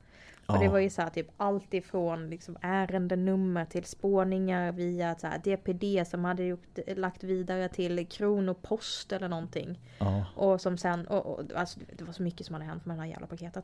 [0.45, 5.27] Och det var ju så här, typ allt ifrån liksom ärendenummer till spårningar via så
[5.27, 9.79] här, DPD som hade gjort, lagt vidare till Kronopost eller någonting.
[9.99, 10.25] Ja.
[10.35, 13.01] Och som sen, och, och, alltså, det var så mycket som hade hänt med det
[13.01, 13.63] här jävla paketet.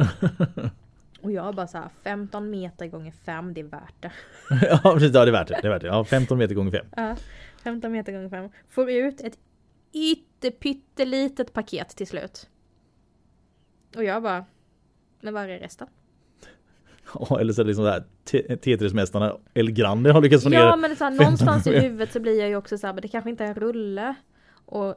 [1.21, 4.11] och jag bara så här, 15 meter gånger 5 det är värt det.
[4.69, 5.59] ja precis, ja, det är värt det.
[5.61, 5.87] det, är värt det.
[5.87, 6.85] Ja, 15 meter gånger 5.
[6.95, 7.15] Ja,
[7.63, 8.49] 15 meter gånger 5.
[8.69, 9.37] Får ut ett
[9.93, 12.49] ytterpyttelitet paket till slut.
[13.95, 14.45] Och jag bara,
[15.21, 15.87] men var är resten?
[17.29, 18.03] Ja, eller så är det liksom det här
[18.55, 22.19] Tetris-mästarna El Grande har lyckats få ner Ja men så här, någonstans i huvudet så
[22.19, 24.15] blir jag ju också så här, men det kanske inte är en rulle.
[24.65, 24.95] Och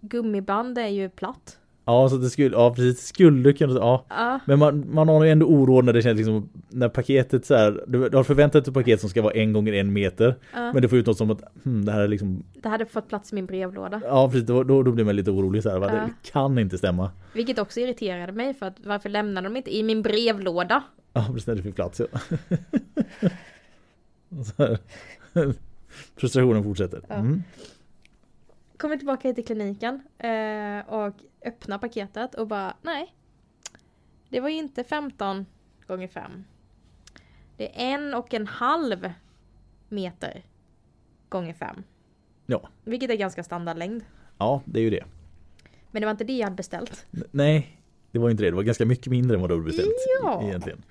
[0.00, 1.58] gummiband är ju platt.
[1.84, 4.04] Ja, så det skulle, ja precis, skulle kunna, ja.
[4.08, 4.40] ja.
[4.44, 7.84] Men man, man har ju ändå oro när det känns liksom, när paketet så här,
[7.86, 10.36] du, du har förväntat dig ett paket som ska vara en gånger en meter.
[10.54, 10.72] Ja.
[10.72, 12.44] Men det får ut något som att, hmm, det här är liksom.
[12.62, 14.00] Det hade fått plats i min brevlåda.
[14.04, 15.88] Ja, precis, då, då, då blir man lite orolig så här, ja.
[15.88, 17.10] det kan inte stämma.
[17.32, 20.82] Vilket också irriterade mig, för att varför lämnade de inte i min brevlåda?
[21.12, 22.20] Ja, precis när det fick plats, ja.
[26.16, 27.00] Frustrationen fortsätter.
[27.08, 27.42] Mm.
[28.80, 31.14] Kommer tillbaka till kliniken eh, och
[31.44, 33.14] öppnar paketet och bara nej.
[34.28, 35.46] Det var ju inte 15
[35.86, 36.44] gånger 5.
[37.56, 39.12] Det är en och en halv
[39.88, 40.42] meter
[41.28, 41.82] gånger 5.
[42.46, 42.68] Ja.
[42.84, 44.02] Vilket är ganska standardlängd.
[44.38, 45.04] Ja, det är ju det.
[45.90, 47.06] Men det var inte det jag hade beställt.
[47.12, 48.50] N nej, det var inte det.
[48.50, 49.94] Det var ganska mycket mindre än vad du hade beställt.
[50.22, 50.42] Ja.
[50.42, 50.82] Egentligen.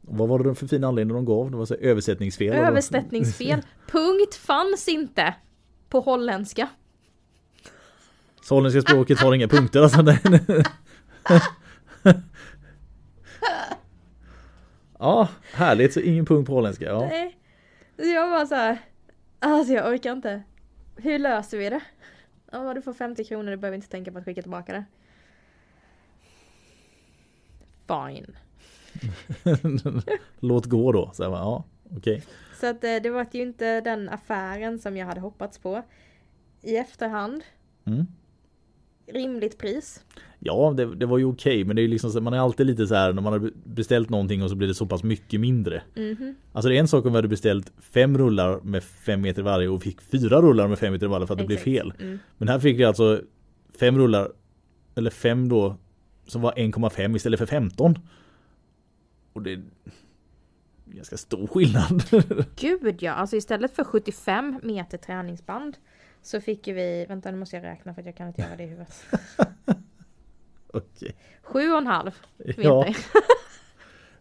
[0.00, 1.50] Vad var det för fin anledning de gav?
[1.50, 2.54] Det var så översättningsfel.
[2.54, 3.62] Översättningsfel.
[3.90, 5.34] Punkt fanns inte
[5.88, 6.68] på holländska.
[8.48, 10.02] Så holländska språket har inga punkter alltså.
[14.98, 15.92] ja, härligt.
[15.92, 16.84] Så ingen punkt på holländska.
[16.84, 17.00] Ja.
[17.00, 17.36] Nej.
[17.96, 18.78] Jag var så här.
[19.38, 20.42] Alltså jag orkar inte.
[20.96, 21.80] Hur löser vi det?
[22.52, 23.50] Ja, du får 50 kronor.
[23.50, 24.84] Du behöver inte tänka på att skicka tillbaka det.
[27.86, 28.36] Fine.
[30.40, 31.10] Låt gå då.
[31.14, 31.96] Så jag bara, ja, okej.
[31.96, 32.20] Okay.
[32.60, 35.82] Så att eh, det var ju inte den affären som jag hade hoppats på.
[36.62, 37.42] I efterhand.
[37.84, 38.06] Mm.
[39.12, 40.04] Rimligt pris.
[40.38, 41.52] Ja, det, det var ju okej.
[41.52, 44.10] Okay, men det är liksom, man är alltid lite så här när man har beställt
[44.10, 45.82] någonting och så blir det så pass mycket mindre.
[45.96, 46.34] Mm -hmm.
[46.52, 49.68] Alltså det är en sak om vi hade beställt fem rullar med fem meter varje
[49.68, 51.64] och fick fyra rullar med fem meter varje för att Exakt.
[51.64, 51.92] det blev fel.
[52.00, 52.18] Mm.
[52.38, 53.20] Men här fick vi alltså
[53.80, 54.32] fem rullar,
[54.94, 55.76] eller fem då,
[56.26, 57.98] som var 1,5 istället för 15.
[59.32, 59.62] Och det är
[60.84, 62.02] ganska stor skillnad.
[62.56, 65.76] Gud ja, alltså istället för 75 meter träningsband
[66.28, 68.56] så fick ju vi, vänta nu måste jag räkna för att jag kan inte göra
[68.56, 69.04] det i huvudet.
[70.66, 71.16] Okej.
[71.42, 72.10] Sju och en halv.
[72.56, 72.86] Ja.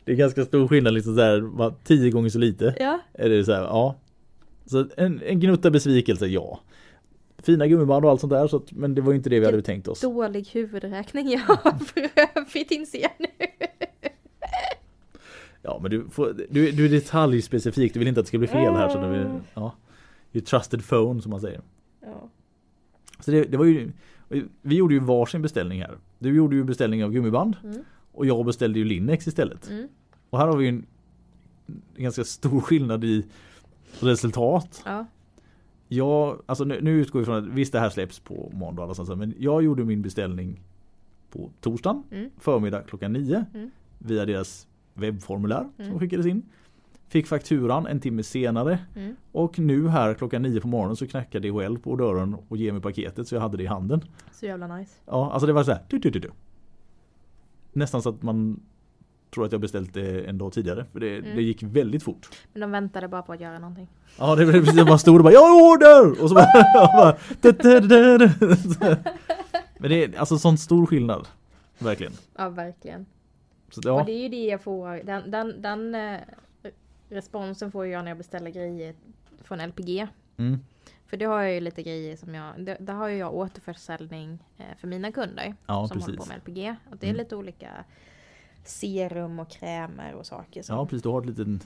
[0.05, 2.75] Det är ganska stor skillnad liksom så här, tio gånger så lite.
[2.79, 2.99] Ja.
[3.13, 3.95] Är det så här, ja.
[4.65, 6.59] Så en, en gnutta besvikelse, ja.
[7.37, 9.45] Fina gummiband och allt sånt där, så att, men det var ju inte det vi
[9.45, 10.01] hade tänkt oss.
[10.01, 13.47] Dålig huvudräkning jag har för övrigt inser jag nu.
[15.61, 18.47] Ja men du, får, du, du är detaljspecifik, du vill inte att det ska bli
[18.47, 19.75] fel här så vi, ja.
[20.33, 21.61] You trusted phone som man säger.
[22.11, 22.29] Ja.
[23.19, 23.91] Så det, det var ju
[24.61, 25.97] Vi gjorde ju varsin beställning här.
[26.19, 27.83] Du gjorde ju beställning av gummiband mm.
[28.11, 29.69] och jag beställde ju Linnex istället.
[29.69, 29.87] Mm.
[30.29, 30.85] Och här har vi ju en,
[31.95, 33.25] ganska stor skillnad i
[33.99, 34.83] resultat.
[34.85, 35.05] Ja.
[35.87, 39.15] Jag, alltså nu, nu utgår vi från att visst det här släpps på måndag alltså,
[39.15, 40.61] men jag gjorde min beställning
[41.31, 42.29] på torsdagen mm.
[42.39, 43.71] förmiddag klockan nio mm.
[43.99, 45.91] via deras webbformulär mm.
[45.91, 46.41] som skickades in.
[47.09, 49.15] Fick fakturan en timme senare mm.
[49.31, 52.81] och nu här klockan nio på morgonen så knackar DHL på dörren och ger mig
[52.81, 54.01] paketet så jag hade det i handen.
[54.31, 54.93] Så jävla nice.
[55.05, 55.81] Ja, alltså det var så här.
[55.87, 56.31] Du, du, du, du.
[57.73, 58.59] Nästan så att man
[59.33, 61.35] tror att jag beställt det en dag tidigare för det, mm.
[61.35, 62.29] det gick väldigt fort.
[62.53, 63.87] Men de väntade bara på att göra någonting.
[64.19, 66.23] Ja, det var precis bara stod och bara jag har order!
[66.23, 67.17] Och så bara, bara
[69.79, 71.27] Men det är alltså sån stor skillnad.
[71.79, 72.13] verkligen.
[72.37, 73.05] Ja, verkligen.
[73.69, 75.03] Så, Och ja, det är ju det jag får.
[75.05, 76.19] Den, den, den eh,
[77.09, 78.95] responsen får jag när jag beställer grejer
[79.43, 80.07] från LPG.
[80.37, 80.59] mm,
[81.05, 84.65] För det har jag ju lite grejer som jag, det- där har jag återförsäljning eh,
[84.77, 85.55] för mina kunder.
[85.67, 86.29] ja som håller på precis.
[86.29, 86.75] med LPG.
[86.91, 87.17] Och det är Mm.
[87.17, 87.69] lite olika
[88.63, 90.61] serum och krämer och saker.
[90.61, 91.59] Som, Ja precis, du har en liten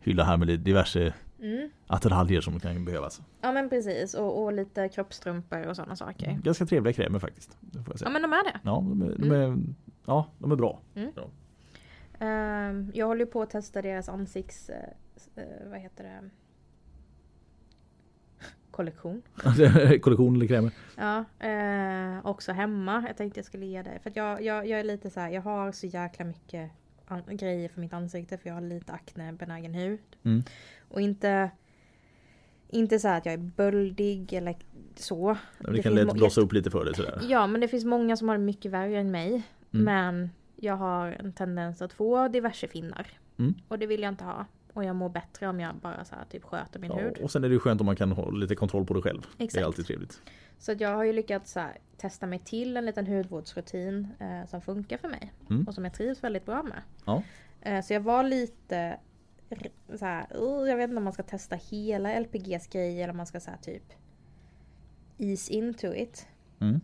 [0.00, 1.70] hylla här med diverse mm.
[1.86, 3.20] attiraljer som kan behövas.
[3.40, 4.14] ja men precis.
[4.14, 6.38] Och, och lite kroppstrumpor och sådana saker.
[6.42, 7.56] Ganska trevliga krämer faktiskt.
[8.00, 8.60] Ja men de är det.
[8.64, 9.56] Ja, de är, de är,
[10.06, 10.80] ja, de är bra.
[12.18, 14.70] Ehm, jag håller på att testa deras ansikts...
[14.70, 16.30] eh, vad heter det?
[18.70, 19.22] Kollektion.
[20.00, 20.70] Kollektion eller krämer.
[20.96, 23.04] Ja, eh, också hemma.
[23.06, 23.98] Jag tänkte jag skulle ge dig.
[24.02, 26.70] För jag, jag, jag är lite så här, jag har så jäkla mycket
[27.30, 30.00] grejer för mitt ansikte för jag har lite akne, benägen hud.
[30.22, 30.42] Mm.
[30.88, 31.50] Och inte,
[32.68, 34.56] inte så här att jag är böldig eller
[34.96, 35.36] så.
[35.58, 37.20] Men Det det kan lätt blossa upp lite för dig sådär.
[37.28, 39.42] Ja, men det finns många som har det mycket värre än mig.
[39.72, 39.84] Mm.
[39.84, 43.06] Men jag har en tendens att få diverse finnar.
[43.38, 43.54] Mm.
[43.68, 44.46] Och det vill jag inte ha.
[44.72, 47.18] Och jag mår bättre om jag bara så här, typ sköter min Ja, hud.
[47.18, 49.26] och sen är det ju skönt om man kan ha lite kontroll på det själv.
[49.36, 49.66] Det är Exakt.
[49.66, 50.22] alltid trevligt.
[50.58, 54.60] Så jag har ju lyckats så här, testa mig till en liten hudvårdsrutin eh, som
[54.60, 55.32] funkar för mig.
[55.50, 55.64] Mm.
[55.68, 56.82] Och som jag trivs väldigt bra med.
[57.04, 57.22] Ja.
[57.60, 58.96] Eh, så jag var lite
[59.98, 63.16] så här, "Åh, jag vet inte om man ska testa hela LPGs grej eller om
[63.16, 63.82] man ska så här, typ
[65.18, 66.26] ease into it.
[66.60, 66.80] Mm.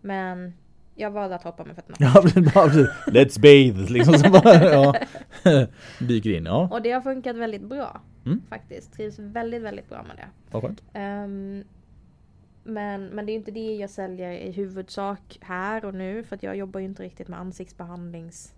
[0.00, 0.52] Men
[0.96, 1.96] jag valde att hoppa med fötterna.
[2.00, 2.88] Ja, precis.
[3.06, 4.14] Let's bathe liksom.
[4.14, 4.94] Så bara, ja.
[6.00, 6.68] Dyker in, ja.
[6.72, 8.00] Och det har funkat väldigt bra.
[8.26, 8.42] Mm.
[8.48, 8.92] Faktiskt.
[8.92, 10.28] Trivs väldigt, väldigt bra med det.
[10.50, 10.82] Vad skönt.
[10.92, 11.64] Ehm,
[12.64, 16.22] men, men det är inte det jag säljer i huvudsak här och nu.
[16.22, 18.55] För att jag jobbar ju inte riktigt med ansiktsbehandlings eh,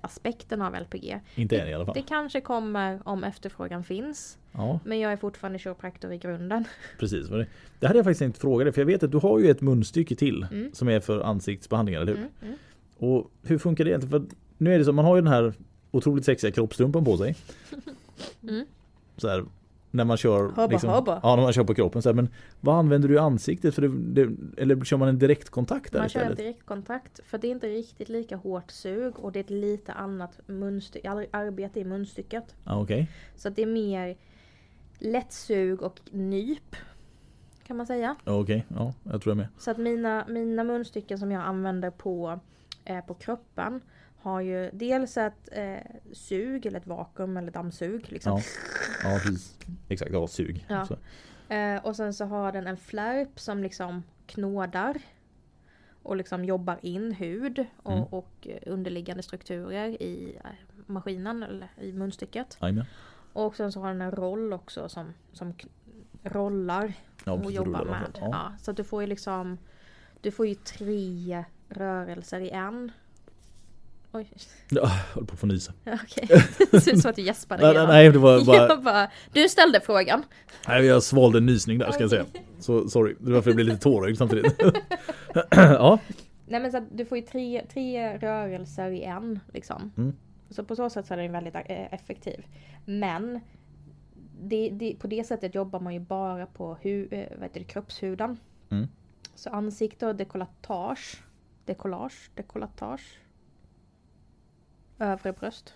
[0.00, 1.20] aspekten av LPG.
[1.34, 1.94] Inte än i alla fall.
[1.94, 4.38] Det kanske kommer om efterfrågan finns.
[4.52, 6.64] Ja, Men jag är fortfarande kiropraktor i grunden.
[6.98, 7.28] precis.
[7.28, 7.46] Det
[7.80, 9.60] det hade jag faktiskt inte frågat dig, för jag vet att du har ju ett
[9.60, 10.70] munstycke till Mm.
[10.74, 12.18] som är för ansiktsbehandlingar, eller hur?
[12.18, 12.56] Mm, mm.
[12.98, 14.28] Och hur funkar det egentligen?
[14.28, 15.52] För nu är det så, man har ju den här
[15.90, 17.36] otroligt sexiga kroppstrumpan på sig.
[18.42, 18.66] Mm.
[19.16, 19.44] Så här,
[19.94, 21.20] när man kör liksom- Hubba, hubba.
[21.22, 22.02] Ja, när man kör på kroppen.
[22.02, 22.28] Så här, men
[22.60, 23.74] vad använder du i ansiktet?
[23.74, 26.38] För det, det, eller kör man en direktkontakt där Man kör en istället?
[26.38, 27.20] direktkontakt.
[27.24, 29.18] För det är inte riktigt lika hårt sug.
[29.18, 32.54] Och det är ett lite annat munstycke, ar- arbete i munstycket.
[32.64, 33.10] Ja, okej.
[33.36, 34.16] Så det är mer
[34.98, 36.76] lätt sug och nyp.
[37.66, 38.16] Kan man säga.
[38.24, 38.66] Okej.
[38.68, 39.48] Ja, jag tror jag med.
[39.58, 42.40] Så att mina, mina munstycken som jag använder på,
[42.84, 43.80] eh, på kroppen
[44.24, 45.76] har ju dels ett eh,
[46.12, 48.12] sug eller ett vakuum eller dammsug.
[48.12, 48.32] Liksom.
[49.02, 49.58] Ja, ja precis.
[49.88, 50.66] Exakt, ja, sug.
[50.68, 50.86] Ja.
[51.56, 54.96] Eh, och sen så har den en flärp som liksom knådar.
[56.02, 58.04] Och liksom jobbar in hud och, Mm.
[58.04, 60.50] och underliggande strukturer i eh,
[60.86, 62.58] maskinen eller i munstycket.
[62.62, 62.84] Jajamän.
[63.32, 65.54] Och sen så har den en roll också som, som
[66.22, 66.92] rollar
[67.24, 68.18] Ja, och jobbar rullar med.
[68.20, 68.52] Ja.
[68.62, 69.58] så att du får ju liksom
[70.20, 72.92] Du får ju tre rörelser i en.
[74.14, 74.28] Oj,
[74.68, 75.72] Ja, jag håller på att få nysa.
[75.84, 76.28] okej.
[76.70, 78.76] Det ser ut som att du gäspade Nej, nej, det var bara...
[78.82, 80.24] Bara, du ställde frågan.
[80.68, 82.24] Nej, jag svalde en nysning där ska jag säga.
[82.58, 84.62] Så sorry, det var för att jag blev lite tårögd samtidigt.
[85.50, 85.98] ja,
[86.46, 89.92] Nej men så att du får ju tre, tre rörelser i en liksom.
[89.96, 90.12] Mm.
[90.50, 92.46] Så på så sätt så är den väldigt eh, effektiv.
[92.84, 93.40] Men
[94.40, 97.66] det, det, på det sättet jobbar man ju bara på hu, eh, vad heter det,
[97.66, 98.38] kroppshuden.
[98.70, 98.88] Mm.
[99.34, 101.22] Så ansikte och dekolletage.
[101.64, 103.18] Dekollage, dekolletage.
[104.98, 105.74] Övre bröst.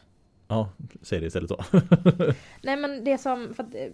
[0.48, 0.68] ja,
[1.02, 1.58] säg det istället då.
[2.62, 3.88] Nej men det som, för att eh,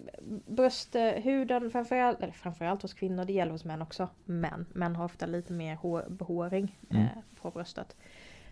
[0.47, 4.09] brösthuden framförallt, eller framförallt hos kvinnor, det gäller hos män också.
[4.25, 7.03] Men män har ofta lite mer hår, behåring Mm.
[7.03, 7.09] eh,
[7.41, 7.95] på bröstet.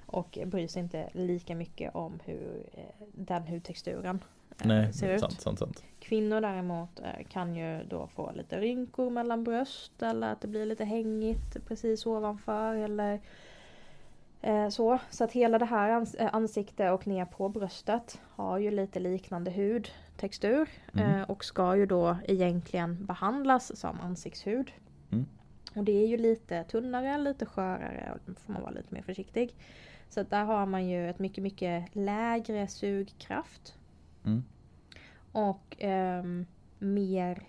[0.05, 4.19] Och bryr sig inte lika mycket om hur eh, den hudtexturen
[4.63, 5.19] Nej, ser ut.
[5.41, 5.83] sant, sant.
[5.99, 10.85] Kvinnor däremot kan ju då få lite rynkor mellan bröst eller att det blir lite
[10.85, 13.21] hängigt precis ovanför eller
[14.69, 14.99] så.
[15.09, 19.51] Så att hela det här eh, ansikte och ner på bröstet har ju lite liknande
[19.51, 21.15] hudtextur Mm.
[21.15, 24.71] eh, och ska ju då egentligen behandlas som ansiktshud.
[25.11, 25.25] Mm.
[25.75, 29.01] Och det är ju lite tunnare, lite skörare och då får man vara lite mer
[29.01, 29.55] försiktig.
[30.09, 33.75] Så att där har man ju ett mycket, mycket lägre sugkraft.
[34.25, 34.43] Mm.
[35.31, 36.45] Och ehm,
[36.79, 37.43] mer...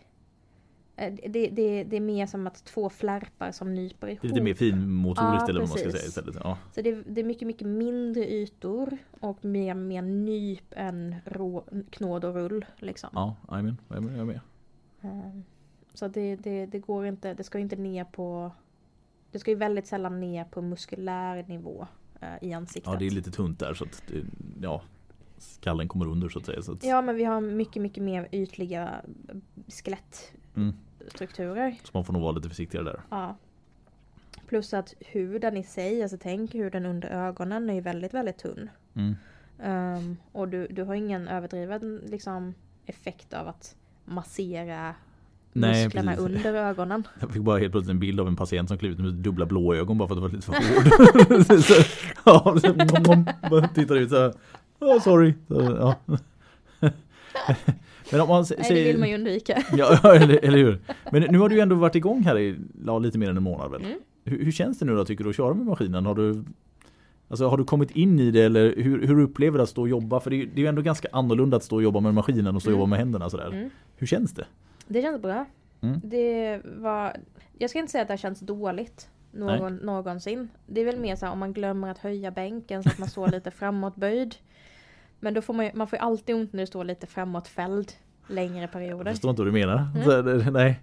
[0.96, 4.24] eh, Det, det, det är mer som att två flärpar som nyper ihop.
[4.24, 6.36] Lite mer finmotoriskt Ja, eller vad man ska säga istället.
[6.44, 11.64] Ja, Så det, det är mycket, mycket mindre ytor och mer, mer nyp än rå,
[11.90, 12.64] knåd och rull.
[12.78, 13.10] Liksom.
[13.12, 14.40] ja jajamän, jajamän, jag är med.
[15.02, 15.44] Ehm,
[15.94, 18.52] Så det, det, det går inte, det ska inte ner på...
[19.30, 21.86] Det ska ju väldigt sällan ner på muskulär nivå
[22.20, 22.92] eh, i ansiktet.
[22.92, 24.02] Ja, det är lite tunt där så att
[24.60, 24.82] ja,
[25.38, 26.62] skallen kommer under så att säga.
[26.62, 28.90] Så att, Ja men vi har mycket, mycket mer ytliga
[30.56, 31.74] mm, skelettstrukturer.
[31.82, 33.00] så man får nog vara lite försiktigare där.
[33.10, 33.36] Ja.
[34.46, 38.70] Plus att huden i sig, alltså tänk huden under ögonen är ju väldigt väldigt tunn.
[38.94, 39.14] Mm.
[39.62, 42.54] Ehm, och du, du har ingen överdriven liksom,
[42.86, 44.94] effekt av att massera
[45.52, 46.26] Nej, musklerna precis.
[46.26, 47.08] under ögonen.
[47.20, 49.46] Jag fick bara helt plötsligt en bild av en patient som klev ut med dubbla
[49.46, 51.46] blåögon bara för att det var lite för hård.
[51.64, 51.74] så,
[52.24, 52.74] ja, så,
[53.08, 54.34] man, man tittar ut så här.
[54.80, 55.34] Oh, sorry.
[55.48, 56.16] Så, ja.
[58.12, 59.62] Men om man Nej, det vill man ju undvika.
[59.76, 60.78] Ja, eller, eller hur.
[61.12, 62.56] Men nu har du ändå varit igång här i
[63.02, 63.80] lite mer än en månad väl?
[63.84, 63.98] Mm.
[64.24, 66.06] Hur, hur känns det nu då tycker du att köra med maskinen?
[66.06, 66.44] Har du,
[67.28, 69.88] alltså, har du kommit in i det eller hur, hur upplever du att stå och
[69.88, 70.20] jobba?
[70.20, 72.56] För det, är- det är ju ändå ganska annorlunda att stå och jobba med maskinen
[72.56, 72.80] och stå och Mm.
[72.80, 73.46] jobba med händerna sådär.
[73.52, 73.70] Mm.
[73.96, 74.44] Hur känns det?
[74.88, 75.44] Det känns bra.
[75.80, 76.00] Mm.
[76.04, 77.16] Det var,
[77.58, 80.48] jag ska inte säga att det har känts dåligt någon, någonsin.
[80.66, 83.08] Det är väl mer så här om man glömmer att höja bänken så att man
[83.08, 84.34] står lite framåtböjd.
[85.20, 87.92] Men då får man ju, man får ju alltid ont när det står lite framåtfälld
[88.28, 89.10] längre Jag perioder.
[89.10, 89.86] förstår inte vad du menar.
[90.06, 90.52] Mm.
[90.52, 90.80] Nej.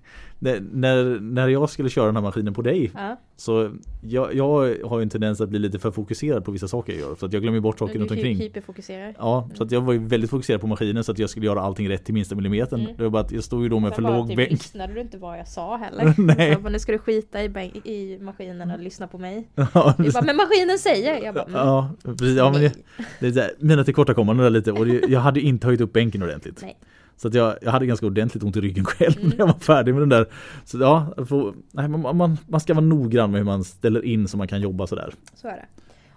[0.72, 4.48] När, när jag skulle köra den här maskinen på dig Ja, så jag, jag
[4.88, 7.16] har ju en tendens att bli lite för fokuserad på vissa saker jag gör.
[7.16, 8.38] Så att jag glömmer bort saker runt du omkring.
[8.38, 9.16] hyperfokuserar.
[9.20, 11.62] Ja, så att jag var ju väldigt fokuserad på maskinen så att jag skulle göra
[11.62, 12.80] allting rätt till minsta millimetern.
[12.82, 12.94] Mm.
[12.98, 14.52] Det var bara att jag stod ju då med för bara låg typ bänk.
[14.52, 16.14] lyssnade du inte vad jag sa heller.
[16.22, 16.56] Nej.
[16.56, 19.48] Så, men nu ska du skita i, bänk, i maskinen och lyssna på mig.
[19.74, 21.24] Ja, Du bara, men maskinen säger!
[21.24, 22.38] Jag bara, mm, ja, precis.
[22.38, 22.74] Ja, men nej.
[23.20, 26.60] det är så här, mina tillkortakommanden lite och jag hade inte höjt upp bänken ordentligt.
[26.62, 26.78] Nej.
[27.22, 29.30] Så att jag, jag hade ganska ordentligt ont i ryggen själv Mm.
[29.30, 30.26] när jag var färdig med den där.
[30.66, 34.28] Så ja, får, nej, man, man, man ska vara noggrann med hur man ställer in
[34.28, 35.14] så man kan jobba sådär.
[35.34, 35.66] Så är det.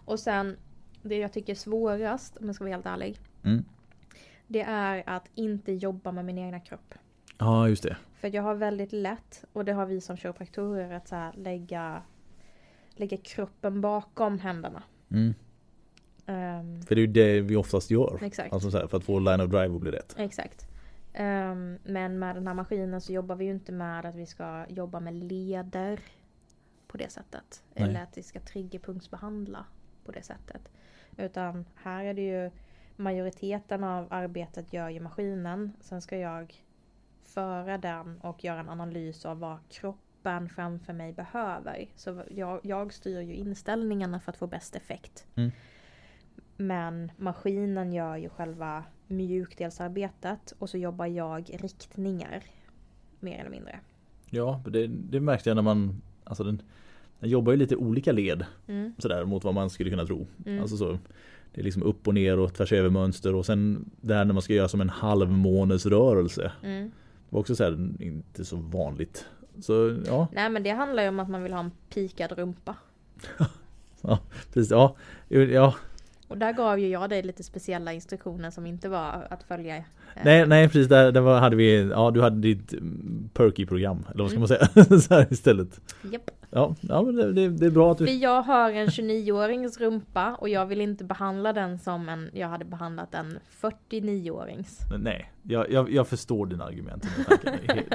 [0.04, 0.56] Och sen,
[1.02, 3.18] det jag tycker är svårast, om jag ska vara helt ärlig.
[3.42, 3.64] Mm.
[4.46, 6.94] Det är att inte jobba med min egna kropp.
[7.38, 7.96] Ja, just det.
[8.20, 12.02] För jag har väldigt lätt, och det har vi som kiropraktorer, att så här lägga,
[12.96, 14.82] lägga kroppen bakom händerna.
[15.10, 15.34] Mm.
[16.26, 18.18] Ehm, För det är ju det vi oftast gör.
[18.22, 18.52] exakt.
[18.52, 20.14] Alltså så här, för att få line of drive att bli rätt.
[20.18, 20.66] Exakt.
[21.14, 24.66] Ehm, men med den här maskinen så jobbar vi ju inte med att vi ska
[24.68, 26.00] jobba med leder
[26.86, 27.62] på det sättet.
[27.74, 27.88] Nej.
[27.88, 29.66] Eller att vi ska triggerpunktsbehandla
[30.04, 30.72] på det sättet.
[31.16, 32.50] Utan här är det ju
[32.96, 35.72] majoriteten av arbetet gör ju maskinen.
[35.80, 36.64] Sen ska jag
[37.22, 41.88] föra den och göra en analys av vad kroppen framför mig behöver.
[41.96, 45.26] Så jag, jag styr ju inställningarna för att få bäst effekt.
[45.34, 45.52] Mm.
[46.56, 52.42] Men maskinen gör ju själva mjukdelsarbetet och så jobbar jag riktningar.
[53.20, 53.80] Mer eller mindre.
[54.30, 56.62] Ja, det, det märkte jag när man, alltså den,
[57.20, 58.92] den jobbar ju lite olika led Mm.
[58.98, 60.26] sådär mot vad man skulle kunna tro.
[60.46, 60.60] Mm.
[60.60, 60.98] Alltså så,
[61.54, 64.32] det är liksom upp och ner och tvärs över mönster och sen det här när
[64.32, 66.52] man ska göra som en halvmånesrörelse.
[66.62, 66.84] Mm.
[67.28, 69.26] Det var också så här, inte så vanligt.
[69.60, 72.76] Så ja, Nej men det handlar ju om att man vill ha en pikad rumpa.
[74.52, 74.70] precis.
[74.70, 74.96] Ja,
[75.28, 75.74] ja.
[76.34, 79.76] Och där gav ju jag dig lite speciella instruktioner som inte var att följa.
[79.76, 79.82] eh,
[80.24, 80.88] Nej, nej precis.
[80.88, 84.06] Där, där hade vi, ja du hade ditt mm, Perky-program.
[84.14, 84.48] Eller vad ska Mm.
[84.74, 84.98] man säga?
[85.00, 85.80] så här istället.
[86.12, 86.30] Japp.
[86.50, 88.06] Ja, ja men det, det, det är bra att du...
[88.06, 92.48] För jag har en 29-årings rumpa och jag vill inte behandla den som en, jag
[92.48, 94.78] hade behandlat en 49-årings.
[94.98, 97.06] Nej, jag, jag, jag förstår dina argument.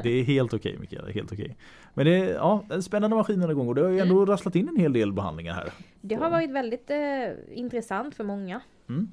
[0.04, 1.58] Det är helt okej det är helt okej.
[1.94, 4.78] Men det är ja, spännande maskiner igång och det har ju ändå rasslat in en
[4.78, 5.70] hel del behandlingar här.
[6.02, 8.62] Det har varit väldigt eh, intressant för många.
[8.90, 9.12] Mm.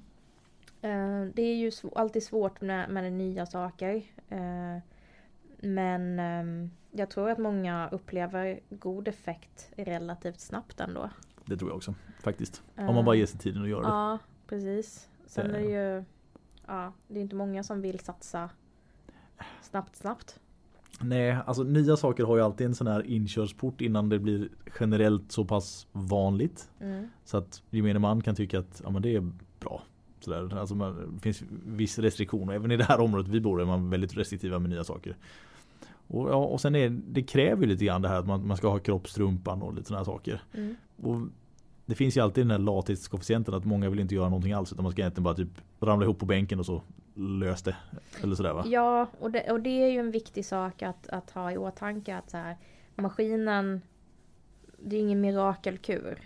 [0.83, 3.95] Eh, det är ju sv- alltid svårt med, med nya saker.
[4.29, 4.79] Eh,
[5.61, 11.11] men ehm, jag tror att många upplever god effekt relativt snabbt ändå.
[11.45, 12.63] Det tror jag också, faktiskt.
[12.77, 13.89] Om man bara ger sig tiden att göra det.
[13.89, 15.09] Ja, precis.
[15.27, 15.65] Sen är det
[15.97, 16.05] ju
[16.67, 18.51] ja, det är inte många som vill satsa
[19.63, 20.41] snabbt, snabbt.
[21.01, 24.49] Nej, alltså nya saker har ju alltid en sån här inkörsport innan det blir
[24.81, 26.71] generellt så pass vanligt.
[26.81, 27.09] Mm.
[27.25, 29.83] Så att gemene man kan tycka att ja, men det är bra.
[30.21, 30.59] Sådär.
[30.59, 33.63] Alltså man, det finns viss restriktion och även i det här området vi bor i
[33.63, 35.17] är man väldigt restriktiva med nya saker.
[36.09, 38.57] Och, ja, och sen är det kräver ju lite grann det här att man, man
[38.57, 40.43] ska ha kroppstrumpan och lite sådana här saker.
[40.53, 40.77] Mm.
[40.97, 41.21] Och
[41.87, 44.83] det finns ju alltid den här lathetskoefficienten att många vill inte göra någonting alls utan
[44.83, 45.49] man ska egentligen bara typ
[45.81, 46.83] ramla ihop på bänken och så
[47.17, 47.77] lös det.
[48.23, 48.65] Eller sådär va?
[48.67, 52.17] Ja, och det, och det är ju en viktig sak att, att ha i åtanke
[52.17, 52.57] att så här,
[52.95, 53.81] maskinen,
[54.79, 56.19] det är ingen mirakelkur.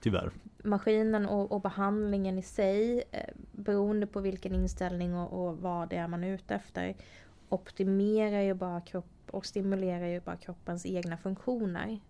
[0.00, 0.30] Tyvärr.
[0.64, 5.96] Maskinen och, och behandlingen i sig, eh, beroende på vilken inställning och, och vad det
[5.96, 6.94] är man är ute efter,
[7.48, 12.00] optimerar ju bara kropp och stimulerar ju bara kroppens egna funktioner.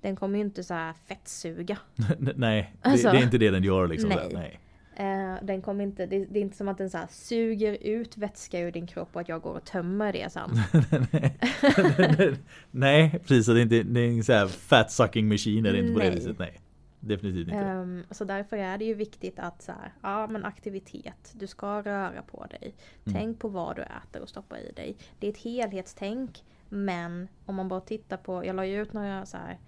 [0.00, 1.78] Den kommer ju inte så här fettsuga.
[2.18, 4.08] nej, det, Alltså, det är inte det den gör liksom.
[4.08, 4.30] nej.
[4.32, 4.60] Nej.
[4.98, 8.60] Eh, den kommer inte, det, det är inte som att den så suger ut vätska
[8.60, 10.50] ur din kropp och att jag går och tömmer det sen.
[12.70, 13.46] nej, precis.
[13.46, 15.98] Det är inte det är en så här fat sucking machine är det inte på
[15.98, 16.14] det Nej.
[16.14, 16.38] viset.
[16.38, 16.60] Nej.
[17.00, 17.58] Definitivt inte.
[17.58, 21.82] Ehm, så därför är det ju viktigt att så här, ja men aktivitet, du ska
[21.82, 22.74] röra på dig.
[23.04, 23.18] Mm.
[23.18, 24.96] Tänk på vad du äter och stoppar i dig.
[25.18, 29.26] Det är ett helhetstänk men om man bara tittar på, jag la ju ut några
[29.26, 29.58] så här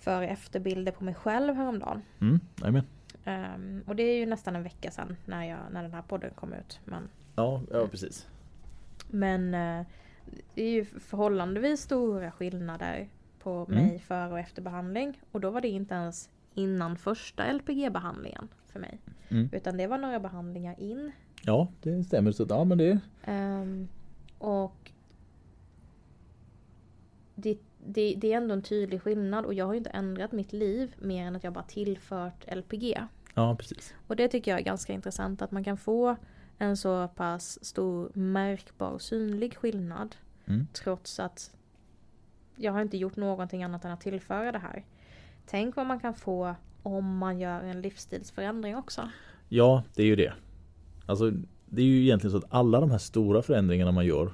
[0.00, 2.02] före efterbilder på mig själv häromdagen.
[2.20, 2.84] Mm, amen.
[3.26, 6.30] Um, och det är ju nästan en vecka sedan när, jag, när den här podden
[6.34, 6.80] kom ut.
[6.84, 8.26] Men, Ja, ja precis.
[9.10, 9.86] men eh,
[10.54, 13.08] det är ju förhållandevis stora skillnader
[13.38, 13.84] på Mm.
[13.86, 15.20] mig före och efter behandling.
[15.32, 18.98] Och då var det inte ens innan första LPG-behandlingen för mig.
[19.28, 19.48] Mm.
[19.52, 21.12] Utan det var några behandlingar in.
[21.42, 22.32] Ja, det stämmer.
[22.32, 23.88] Så, ja, men det, Ehm,
[24.38, 24.90] och
[27.34, 30.52] det, det, det är ändå en tydlig skillnad och jag har ju inte ändrat mitt
[30.52, 32.98] liv mer än att jag bara tillfört LPG.
[33.34, 33.94] ja, precis.
[34.06, 36.16] Och det tycker jag är ganska intressant att man kan få
[36.58, 40.16] en så pass stor märkbar och synlig skillnad
[40.46, 40.66] Mm.
[40.72, 41.50] trots att
[42.56, 44.84] jag har inte gjort någonting annat än att tillföra det här.
[45.46, 49.10] Tänk vad man kan få om man gör en livsstilsförändring också.
[49.48, 50.32] Ja, det är ju det.
[51.06, 51.30] Alltså,
[51.66, 54.32] det är ju egentligen så att alla de här stora förändringarna man gör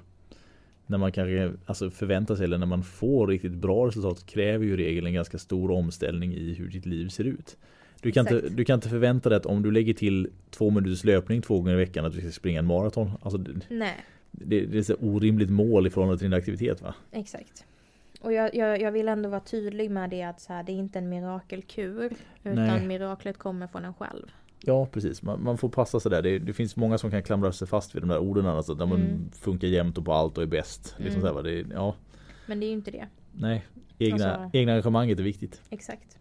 [0.88, 4.72] när man kanske alltså förväntar sig eller när man får riktigt bra resultat kräver ju
[4.72, 7.56] i regel en ganska stor omställning i hur ditt liv ser ut.
[8.00, 11.04] Du kan, inte, du kan inte förvänta dig att om du lägger till två minuters
[11.04, 13.10] löpning två gånger i veckan att du ska springa en maraton.
[13.22, 13.96] Alltså, Nej,
[14.30, 16.94] det, det är ett så orimligt mål i förhållande till din aktivitet va?
[17.12, 17.64] exakt.
[18.20, 20.76] Och jag, jag, jag vill ändå vara tydlig med det att så här, det är
[20.76, 22.12] inte en mirakelkur.
[22.42, 22.86] Utan Nej.
[22.86, 24.26] miraklet kommer från en själv.
[24.60, 26.22] Ja precis, man, man får passa sig där.
[26.22, 29.00] Det, det finns många som kan klamra sig fast vid de där orden där man
[29.00, 29.30] Mm.
[29.32, 30.94] funkar jämt och på allt och är bäst.
[30.98, 31.20] Liksom Mm.
[31.20, 31.42] så här, va?
[31.42, 31.94] det, ja,
[32.46, 33.06] Men det är ju inte det.
[33.32, 33.66] nej.
[33.98, 35.62] Egna, Alltså- egna engagemanget är viktigt.
[35.70, 36.18] Exakt.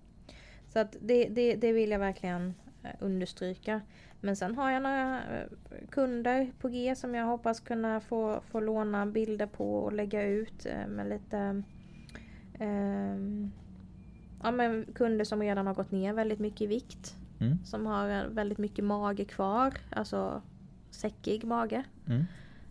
[0.74, 3.82] Så att det, det, det vill jag verkligen eh, understryka.
[4.22, 5.48] Men sen har jag några eh,
[5.90, 10.66] kunder på G som jag hoppas kunna få, få låna bilder på och lägga ut
[10.66, 11.64] eh, med lite
[12.60, 13.52] ehm,
[14.44, 17.16] Ja men kunder som redan har gått ner väldigt mycket i vikt.
[17.40, 17.66] Mm.
[17.66, 19.74] Som har väldigt mycket mage kvar.
[19.90, 20.42] Alltså
[20.90, 21.84] säckig mage.
[22.08, 22.26] Mm.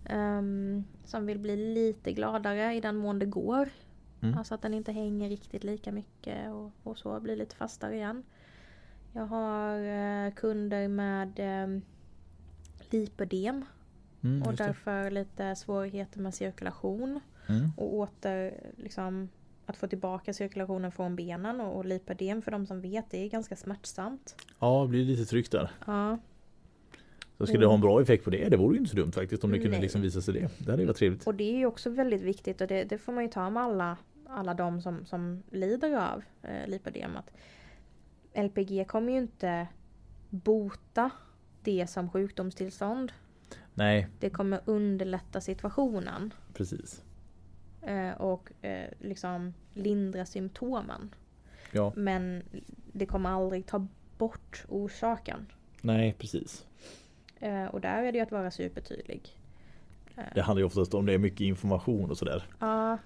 [0.05, 3.69] Ehm, som vill bli lite gladare i den mån det går.
[4.21, 4.39] Mm.
[4.39, 8.23] Alltså att den inte hänger riktigt lika mycket och, och så blir lite fastare igen.
[9.13, 11.81] Jag har eh, kunder med eh,
[12.91, 13.65] lipödem
[14.23, 17.71] Mm, och därför lite svårigheter med cirkulation Mm.
[17.77, 19.29] och åter liksom
[19.67, 23.29] att få tillbaka cirkulationen från benen och, och lipödem för de som vet det är
[23.29, 24.37] ganska smärtsamt.
[24.59, 25.71] Ja, det blir lite tryck där.
[25.87, 26.19] Ja,
[27.39, 29.13] Så skulle det ha en bra effekt på det, det vore ju inte så dumt
[29.13, 29.81] faktiskt om det kunde Nej.
[29.81, 30.49] liksom visa sig det.
[30.59, 31.27] Det hade ju varit trevligt.
[31.27, 33.63] och det är ju också väldigt viktigt och det, det får man ju ta med
[33.63, 33.97] alla,
[34.29, 37.11] alla de som, som lider av eh, lipödem.
[38.35, 39.67] LPG kommer ju inte
[40.31, 41.11] bota
[41.63, 43.13] det som sjukdomstillstånd.
[43.75, 47.03] Nej, Det kommer underlätta situationen precis.
[47.87, 51.15] Eh, och eh, liksom lindra symptomen.
[51.73, 52.43] Ja, Men
[52.93, 53.87] det kommer aldrig ta
[54.19, 55.47] bort orsaken.
[55.81, 56.67] nej precis.
[57.41, 59.37] Eh, och där är det ju att vara supertydlig.
[60.35, 62.43] Det handlar ju oftast om det är mycket information och sådär.
[62.59, 62.99] Ja.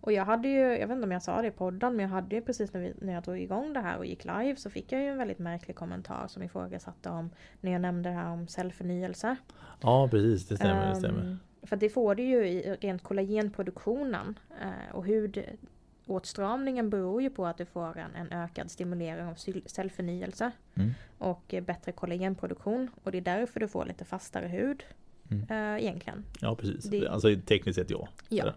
[0.00, 2.10] Och jag hade ju, jag vet inte om jag sa det i podden, men jag
[2.10, 4.70] hade ju precis när, vi, när jag drog igång det här och gick live så
[4.70, 8.30] fick jag ju en väldigt märklig kommentar som ifrågasatte om, när jag nämnde det här
[8.30, 9.36] om cellförnyelse.
[9.80, 10.48] Ja, precis.
[10.48, 10.80] Det stämmer.
[10.80, 11.36] det Ehm, stämmer.
[11.64, 14.38] För det får det ju i rent kollagenproduktionen.
[14.62, 19.34] Eh, och hudåtstramningen beror ju på att du får en, en ökad stimulering av
[19.66, 20.50] cellförnyelse.
[20.74, 20.90] Mm.
[21.18, 22.90] Och bättre kollagenproduktion.
[23.04, 24.84] Och det är därför du får lite fastare hud.
[25.30, 25.42] Mm.
[25.50, 26.24] Eh, egentligen.
[26.40, 26.84] Ja, precis.
[26.84, 28.08] det- Alltså tekniskt sett ja.
[28.28, 28.52] Ja.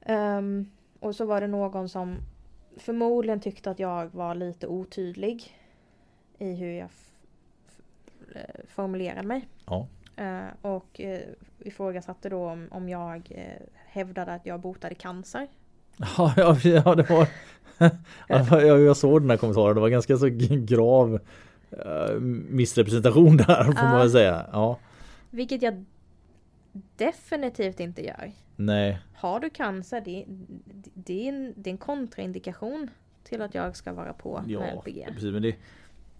[0.00, 0.70] Ehm,
[1.00, 2.16] och så var det någon som
[2.76, 5.58] förmodligen tyckte att jag var lite otydlig
[6.38, 6.88] i hur jag
[8.34, 9.48] eh, formulerade mig.
[9.66, 9.88] Ja.
[10.16, 11.18] Eh, och uh,
[11.58, 15.48] ifrågasatte då om, om jag eh, hävdade att jag botade cancer.
[16.16, 17.26] Ja, ja, ja det var...
[18.28, 19.74] Ja, jag, jag såg den här kommentaren.
[19.74, 20.28] Det var ganska så
[20.66, 21.20] grav
[21.70, 24.46] eh, missrepresentation där får man väl säga.
[24.52, 24.78] Ja.
[25.30, 25.84] Vilket jag
[26.96, 28.32] definitivt inte gör.
[28.56, 28.98] Nej.
[29.14, 30.24] Har du cancer, det,
[30.94, 32.90] det, är, en, det är en kontraindikation
[33.24, 35.06] till att jag ska vara på med Ja, LPG.
[35.06, 35.32] precis.
[35.32, 35.56] Men det,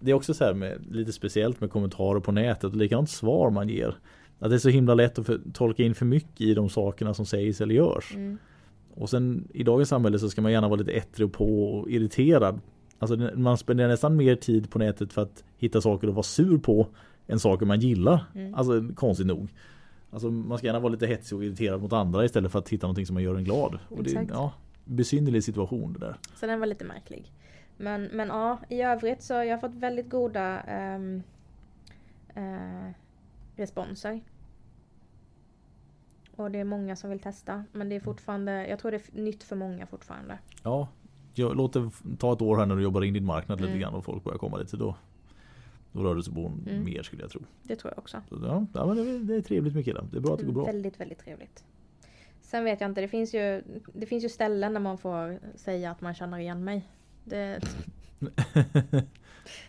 [0.05, 3.49] det är också så här med, lite speciellt med kommentarer på nätet och likadant svar
[3.49, 3.97] man ger.
[4.39, 7.13] Att det är så himla lätt att för, tolka in för mycket i de sakerna
[7.13, 8.13] som sägs eller görs.
[8.15, 8.37] Mm.
[8.93, 12.59] Och sen i dagens samhälle så ska man gärna vara lite ettrig på och irriterad.
[12.99, 16.23] Alltså det- man spenderar nästan mer tid på nätet för att hitta saker att vara
[16.23, 16.87] sur på
[17.27, 18.23] än saker man gillar.
[18.35, 18.55] Mm.
[18.55, 19.47] Alltså konstigt nog.
[20.11, 22.87] Alltså man ska gärna vara lite hetsig och irriterad mot andra istället för att hitta
[22.87, 23.79] någonting som man gör en glad.
[23.89, 24.29] Och det, Exakt.
[24.33, 24.53] ja,
[24.85, 26.17] besynnerlig situation det där.
[26.35, 27.31] Så den var lite märklig.
[27.77, 31.23] Men, men ja, i övrigt så har jag fått väldigt goda ehm,
[32.35, 32.89] eh,
[33.55, 34.21] responser.
[36.35, 37.63] Och det är många som vill testa.
[37.71, 40.37] Men det är fortfarande, jag tror det är nytt för många fortfarande.
[40.63, 40.87] Ja,
[41.33, 43.81] jag låt det ta ett år här när du jobbar in din marknad lite Mm.
[43.81, 44.77] grann och folk börjar komma lite.
[44.77, 44.95] Då,
[45.91, 46.83] då rör det sig på Mm.
[46.83, 47.41] mer skulle jag tro.
[47.63, 48.21] Det tror jag också.
[48.29, 50.07] Så, ja, ja, men det, är, det är trevligt med killar.
[50.11, 50.65] Det är bra att det går bra.
[50.65, 51.63] Väldigt, väldigt trevligt.
[52.41, 53.63] Sen vet jag inte, det finns ju,
[53.93, 56.87] det finns ju ställen där man får säga att man känner igen mig.
[57.25, 57.59] Det...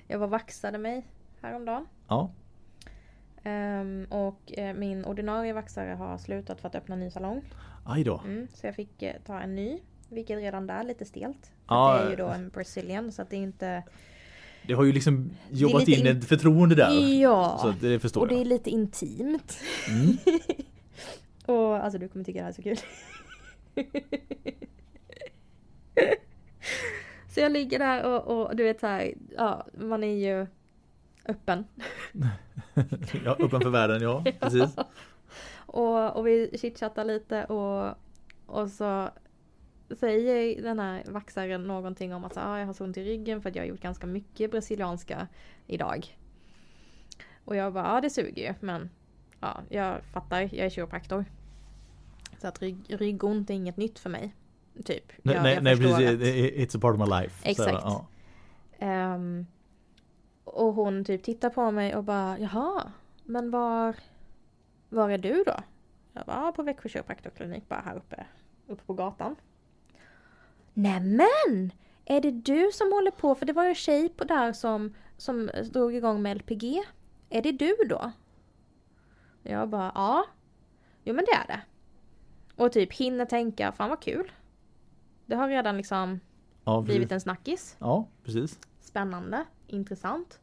[0.07, 1.07] jag var vaxade mig
[1.41, 1.87] häromdagen.
[2.09, 2.31] Ja.
[3.43, 7.43] Ehm, och eh, min ordinarie vaxare har slutat för att öppna en ny salong.
[7.85, 8.21] Aj då.
[8.25, 9.79] Mm, så jag fick eh, ta en ny.
[10.09, 11.53] Vilket redan där är lite stelt.
[11.69, 12.19] Ja, det är ju eh.
[12.19, 13.83] då en Brazilian så att det är inte...
[14.67, 17.21] Det har ju liksom jobbat in ett förtroende där.
[17.21, 17.59] Ja!
[17.63, 18.41] Så det förstår och det jag.
[18.41, 19.59] är lite intimt.
[19.89, 20.17] Mm.
[21.47, 22.77] Och alltså du kommer tycka det här är så kul.
[27.37, 30.47] så jag ligger där och, och du vet så här, ja man är ju
[31.25, 31.65] öppen.
[33.25, 34.25] Ja, öppen för världen, ja.
[34.41, 34.77] Precis.
[35.57, 37.95] Och, och vi chitchattar lite och,
[38.47, 39.11] och så
[39.91, 43.43] säger den här vaxaren någonting om att så, ah, jag har så ont i ryggen
[43.43, 45.29] för att jag har gjort ganska mycket brasilianska
[45.67, 46.19] idag.
[47.45, 48.91] Och jag bara, ja det suger ju men
[49.41, 51.25] ja, jag fattar, jag är kiropraktor.
[52.39, 54.35] Så att rygg, ryggont är inget nytt för mig.
[54.85, 55.13] Typ.
[55.23, 55.95] Nej, jag, nej, jag nej precis.
[55.95, 56.21] att-
[56.59, 57.43] It's a part of my life.
[57.43, 57.85] Så, Exakt.
[57.85, 58.07] ja.
[58.79, 59.47] Ehm,
[60.45, 62.93] och hon typ tittar på mig och bara jaha,
[63.25, 63.97] men var,
[64.89, 65.55] var är du då?
[66.13, 68.27] Jag bara, "Ja, på Växjö kiropraktorklinik bara här uppe,
[68.67, 69.37] uppe på gatan.
[70.75, 71.73] Nämen!
[72.05, 73.35] Är det du som håller på?
[73.35, 76.83] För det var ju en tjej på där som, som drog igång med LPG.
[77.31, 78.13] Är det du då?
[79.43, 80.25] Jag bara, ja.
[81.05, 81.61] Jo men det är det.
[82.63, 84.33] Och typ hinner tänka, fan vad kul.
[85.27, 86.21] Det har redan liksom
[86.65, 87.77] Ja, blivit en snackis.
[87.79, 88.59] Ja, precis.
[88.81, 90.41] Spännande, intressant.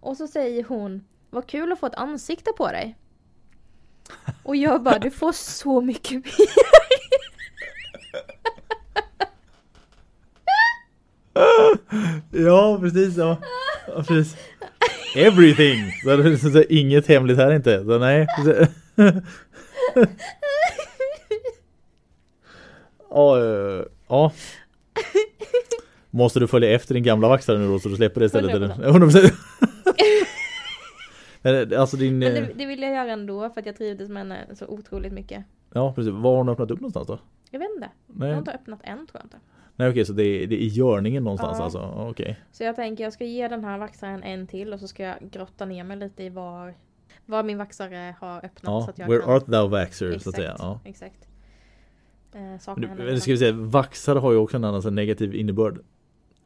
[0.00, 2.98] Och så säger hon, vad kul att få ett ansikte på dig.
[4.42, 6.48] Och jag bara, du får så mycket mer.
[12.30, 13.16] Ja, precis.
[13.16, 13.36] Ja.
[13.86, 14.36] Ja, precis.
[15.16, 15.92] Everything!
[16.04, 17.84] Så det så, så, inget hemligt här inte.
[17.84, 18.26] Så, nej.
[18.38, 18.66] Så,
[24.08, 24.30] ja, eh.
[26.10, 28.52] Måste du följa efter din gamla vaxare nu då så du släpper det istället?
[28.54, 28.84] 100%.
[28.84, 28.92] Eller?
[28.92, 29.32] 100%.
[31.42, 32.18] Men, alltså din...
[32.18, 34.66] Men eh, det, det vill jag göra ändå för att jag trivdes med henne så
[34.66, 35.44] otroligt mycket.
[35.74, 36.12] Ja, precis.
[36.12, 37.18] Var har hon öppnat upp någonstans då?
[37.50, 39.36] Jag vet inte, jag Nej, har inte öppnat än tror jag inte.
[39.76, 41.64] nej okej, så det är, det är i görningen någonstans Ja.
[41.64, 41.78] alltså?
[41.96, 42.40] Okej.
[42.52, 45.16] Så jag tänker jag ska ge den här vaxaren en till och så ska jag
[45.30, 46.74] grotta ner mig lite i var,
[47.26, 48.62] var min vaxare har öppnat.
[48.64, 49.34] Ja, så att jag where kan...
[49.34, 50.56] art thou vaxer så att Exakt, säga.
[50.58, 50.80] Ja.
[50.84, 51.27] exakt.
[52.34, 53.20] Eh, saknar Men, henne men redan.
[53.20, 55.80] ska vi säga, vaxare har ju också en annan så här negativ innebörd.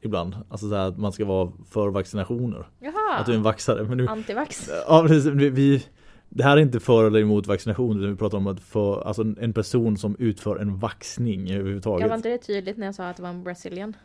[0.05, 0.37] Ibland.
[0.49, 2.67] Alltså så här att man ska vara för vaccinationer.
[2.81, 3.17] Jaha!
[3.19, 3.85] Att du är en vaxare.
[3.85, 4.71] Men nu, Antivax?
[4.89, 5.87] ja, precis, vi,
[6.29, 7.99] det här är inte för eller emot vaccination.
[7.99, 12.01] utan Vi pratar om att för, alltså en, person som utför en vaxning överhuvudtaget.
[12.01, 13.97] Jag var inte det tydligt när jag sa att det var en Brazilian?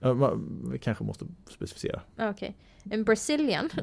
[0.00, 2.00] Ja, man, vi kanske måste specificera.
[2.18, 2.56] Okej.
[2.90, 3.68] En Brazilian?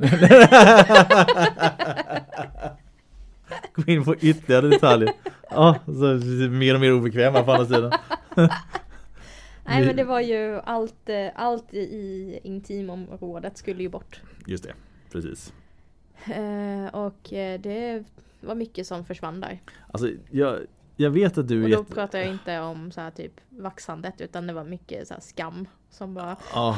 [3.74, 5.14] Gå in på ytterligare detaljer.
[5.50, 6.04] Ja, så
[6.50, 7.91] mer och mer obekväma på andra sidan.
[9.68, 14.22] Nej men det var ju allt, eh, allt i intimområdet skulle ju bort.
[14.48, 14.74] Just det,
[15.12, 15.54] precis.
[16.26, 18.04] Eh, och eh, det
[18.41, 19.60] var mycket som försvann där.
[19.91, 20.60] Alltså jag,
[20.96, 21.93] jag vet att du Och då jätte...
[21.93, 26.14] pratar jag inte om så här typ vaxandet utan det var mycket så skam som
[26.14, 26.78] bara Ja,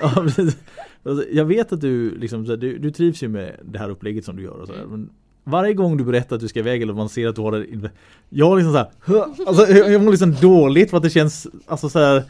[0.00, 0.62] ja precis.
[1.02, 3.88] Alltså, jag vet att du liksom, så här, du, du trivs ju med det här
[3.90, 4.90] upplägget som du gör och så här, Mm.
[5.00, 5.10] men
[5.50, 7.90] varje gång du berättar att du ska iväg eller man ser att du har det
[8.28, 11.88] Jag liksom så här, "Hö", alltså, jag mår liksom dåligt för att det känns alltså
[11.88, 12.22] så här,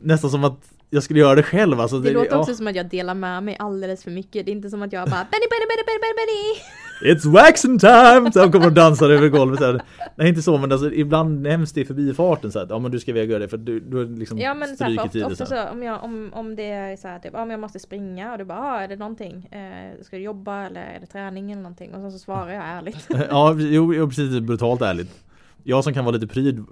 [0.00, 0.58] nästan som att
[0.90, 1.80] jag skulle göra det själv.
[1.80, 2.38] Alltså, Det låter ja.
[2.38, 4.46] också som att jag delar med mig alldeles för mycket.
[4.46, 6.89] Det är inte som att jag bara Benny, Benny, Benny, Benny, Benny, Benny.
[7.02, 8.32] It's waxing time!
[8.32, 9.80] Så han kommer och dansar över golvet så här.
[10.16, 13.00] Nej inte så men alltså, ibland nämns det i förbifarten så att ja men du
[13.00, 15.24] ska iväg göra det för du, du liksom Ja men så här, för ofta, det
[15.24, 15.66] ofta så här.
[15.66, 18.38] så om, jag, om, om det är så här typ, men jag måste springa och
[18.38, 19.48] du bara, ah, är det någonting?
[19.50, 21.94] Eh, ska du jobba eller är det träning eller någonting?
[21.94, 23.08] Och så, så svarar jag ärligt.
[23.30, 25.10] Ja, jo, jo precis, brutalt ärligt.
[25.62, 26.64] Jag som kan vara lite pryd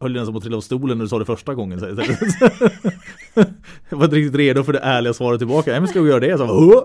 [0.00, 1.80] höll nästan på att trilla av stolen när du sa det första gången.
[1.80, 1.86] Så
[3.88, 5.70] jag var inte riktigt redo för det ärliga svaret tillbaka.
[5.70, 6.38] Nej men ska vi göra det?
[6.38, 6.82] Sa, "Åh!"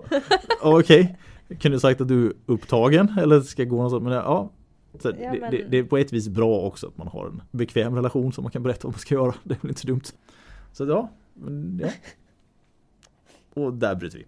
[1.59, 4.03] Kunde sagt att du är upptagen eller ska gå någonstans.
[4.03, 4.49] Men ja,
[4.99, 7.25] så Ja, det, men- det, det är på ett vis bra också att man har
[7.27, 9.33] en bekväm relation som man kan berätta vad man ska göra.
[9.43, 10.01] Det är väl inte så dumt.
[10.73, 11.09] Så ja,
[11.81, 11.89] ja.
[13.53, 14.25] Och där bryter vi.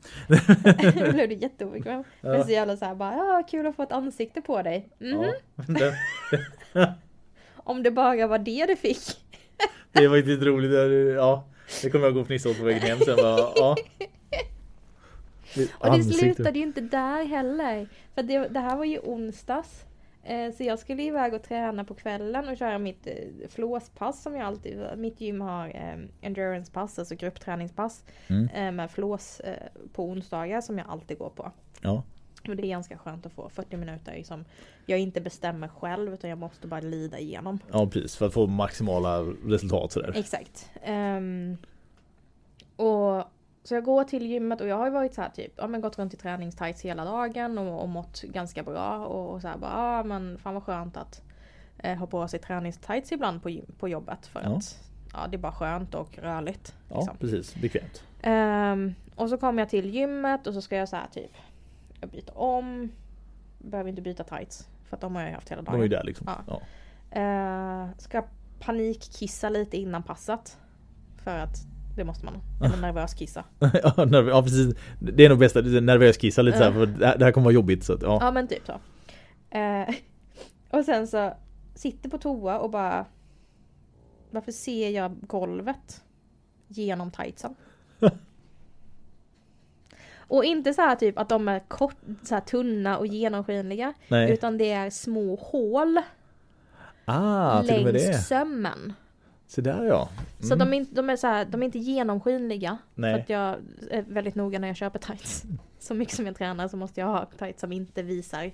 [1.05, 2.03] Då blev du jätteobekväm.
[2.21, 2.29] Ja.
[2.29, 4.89] Men så jävla såhär bara, ja kul att få ett ansikte på dig.
[4.99, 5.23] Mhm.
[5.55, 5.95] Ja, det,
[7.55, 8.99] Om det bara var det du fick.
[9.91, 10.71] det var riktigt roligt.
[11.15, 11.47] Ja,
[11.83, 13.15] det kommer jag gå och fnissa åt på vägen hem sen.
[13.15, 13.75] Bara, ja.
[15.79, 17.89] Och det slutade ju inte där heller.
[18.15, 19.85] För det, det här var ju onsdags.
[20.23, 24.35] Eh, så jag skulle iväg och träna på kvällen och köra mitt eh, flåspass som
[24.35, 24.83] jag alltid...
[24.97, 28.03] Mitt gym har eh, endurancepass, alltså gruppträningspass.
[28.27, 28.47] Mm.
[28.47, 29.41] Eh, med flås
[29.93, 31.51] på onsdagar som jag alltid går på.
[31.81, 32.03] Ja,
[32.47, 34.45] Och det är ganska skönt att få 40 minuter som
[34.85, 37.59] jag inte bestämmer själv utan jag måste bara lida igenom.
[37.71, 38.15] ja, precis.
[38.15, 40.13] För att få maximala resultat sådär.
[40.15, 40.71] Exakt.
[40.83, 41.57] Ehm,
[42.75, 43.23] Och
[43.63, 45.81] så jag går till gymmet och jag har ju varit så här typ, ja men
[45.81, 49.57] gått runt i träningstights hela dagen och, och mått ganska bra och, och så här
[49.57, 51.21] bara, ja men fan vad skönt att
[51.77, 54.55] eh, ha på sig träningstights ibland på, gym- på jobbet för Ja.
[54.57, 54.79] att
[55.13, 56.75] ja, det är bara skönt och rörligt.
[56.89, 57.17] Ja, Liksom.
[57.17, 57.55] precis.
[57.55, 58.03] Bekvämt.
[58.21, 61.31] Ehm, och så kommer jag till gymmet och så ska jag så här typ,
[62.01, 62.91] jag byter om,
[63.59, 65.79] behöver inte byta tights för att de har jag haft hela De dagen.
[65.79, 66.29] är ju där liksom.
[66.47, 66.61] Ja.
[67.09, 67.21] Ja.
[67.21, 68.23] Eh, ska
[68.59, 70.57] panikkissa lite innan passet.
[71.23, 71.57] För att
[71.95, 72.33] det måste man.
[72.63, 73.43] Eller nervös kissa.
[73.59, 74.75] Ja, nerv- ja precis.
[74.99, 77.45] Det är nog bästa, nervös kissa lite så här, för det här, det här kommer
[77.45, 77.83] vara jobbigt.
[77.83, 78.17] Så att, ja.
[78.21, 78.79] Ja men typ så.
[79.57, 79.95] Eh,
[80.79, 81.33] och sen så
[81.75, 83.05] sitter på toa och bara
[84.31, 86.03] Varför ser jag golvet
[86.67, 87.55] genom tightsen?
[90.17, 93.93] och inte så här typ att de är kort, så här tunna och genomskinliga.
[94.07, 94.31] Nej.
[94.33, 95.99] Utan det är små hål
[97.05, 98.93] Ah, längs sömmen.
[99.53, 100.09] Så där ja.
[100.39, 102.77] Så de, är inte, de, är så här, de är inte genomskinliga.
[102.95, 103.13] Nej.
[103.13, 103.57] För att jag
[103.89, 105.43] är väldigt noga när jag köper tights.
[105.79, 108.51] Så mycket som jag tränar så måste jag ha tights som inte visar.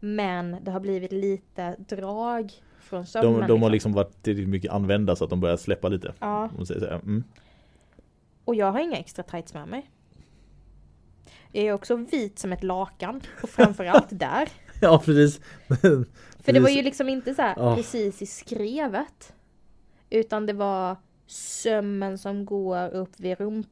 [0.00, 3.40] Men det har blivit lite drag från sömmen.
[3.40, 6.14] De, de har liksom varit tillräckligt mycket använda så att de börjar släppa lite.
[6.18, 6.50] Ja.
[6.88, 7.24] Mm.
[8.44, 9.90] och jag har inga extra tights med mig.
[11.52, 13.20] Jag är också vit som ett lakan.
[13.42, 14.48] Och framförallt där.
[14.80, 15.40] Ja precis.
[16.40, 17.76] För det var ju liksom inte så här Ja.
[17.76, 19.32] precis i skrevet.
[20.12, 20.96] Utan det var
[21.26, 23.68] sömmen som går upp vid rump...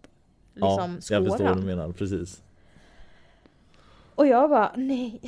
[0.54, 1.92] ja, Liksom jag förstår vad du menar.
[1.92, 2.42] Precis.
[4.14, 5.20] Och jag bara, nej.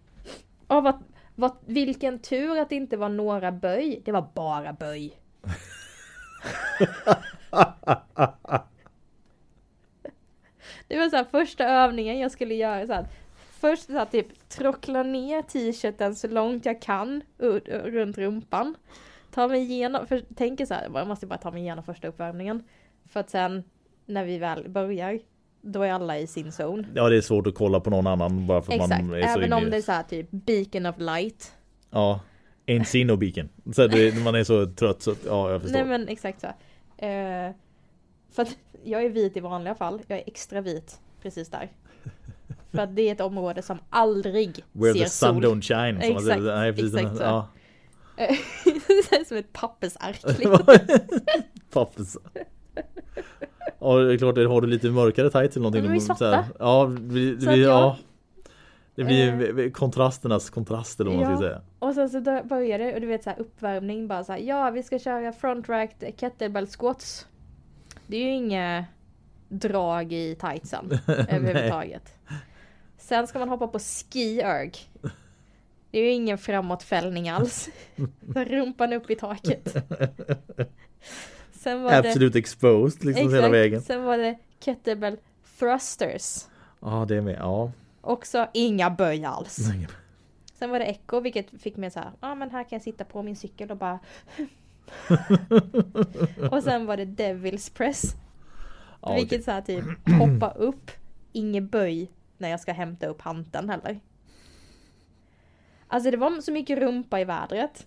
[0.66, 4.02] Och vad, vad, vilken tur att det inte var några böj.
[4.04, 5.20] Det var bara böj.
[10.88, 13.06] det var så här första övningen jag skulle göra så här.
[13.50, 18.74] Först så här, typ trockla ner t-shirten så långt jag kan runt rumpan.
[19.34, 22.62] Ta mig igenom, för tänker så här, jag måste bara ta mig igenom första uppvärmningen.
[23.08, 23.64] För att sen
[24.06, 25.18] när vi väl börjar,
[25.62, 26.88] då är alla i sin zone.
[26.94, 29.38] Ja det är svårt att kolla på någon annan bara för Exakt, man är så
[29.38, 31.52] även om det är så här typ beacon of light.
[31.90, 32.20] Ja.
[32.66, 33.48] Ain't seen no beacon.
[33.74, 35.78] Så det, man är så trött så ja jag förstår.
[35.78, 36.46] Nej men exakt så.
[37.04, 37.50] Eh,
[38.32, 41.68] för att jag är vit i vanliga fall, jag är extra vit precis där.
[42.70, 45.44] För att det är ett område som aldrig Where ser the sun sol.
[45.44, 46.00] don't shine.
[46.00, 47.22] Exakt, exakt så.
[47.22, 47.48] ja.
[48.16, 48.22] Det
[49.16, 50.78] är som ett pappersark liksom.
[51.72, 52.16] Pappers.
[53.78, 55.96] Ja det är klart, har du lite mörkare tights eller någonting.
[55.96, 56.44] Är så svarta.
[56.58, 57.96] Ja, vi, vi, ja.
[58.94, 59.70] Det blir Eh.
[59.70, 61.36] kontrasternas kontrast eller vad man Ja.
[61.36, 61.60] ska säga.
[61.78, 64.70] Och sen så börjar det och du vet så här uppvärmning bara så här, ja
[64.70, 67.26] vi ska köra front racked kettlebell squats.
[68.06, 68.84] Det är ju inget
[69.48, 72.14] drag i tightsen överhuvudtaget.
[72.98, 74.72] Sen ska man hoppa på ski erg.
[75.94, 77.68] Det är ju ingen framåtfällning alls.
[78.34, 79.76] Rumpan upp i taket.
[81.52, 83.82] Sen var Absolut exposed liksom hela vägen.
[83.82, 85.16] Sen var det kettlebell
[85.58, 86.44] thrusters.
[86.80, 87.72] Ja det är med, ja.
[88.00, 89.58] Också inga böj alls.
[90.54, 92.82] Sen var det echo vilket fick mig så här, ja ah, men här kan jag
[92.82, 93.98] sitta på min cykel och bara
[96.50, 98.14] Och sen var det Devils press.
[99.02, 99.42] Ja, vilket okej.
[99.42, 99.84] så här typ
[100.20, 100.90] hoppa upp,
[101.32, 104.00] ingen böj när jag ska hämta upp hanteln heller.
[105.94, 107.86] Alltså det var så mycket rumpa i vädret.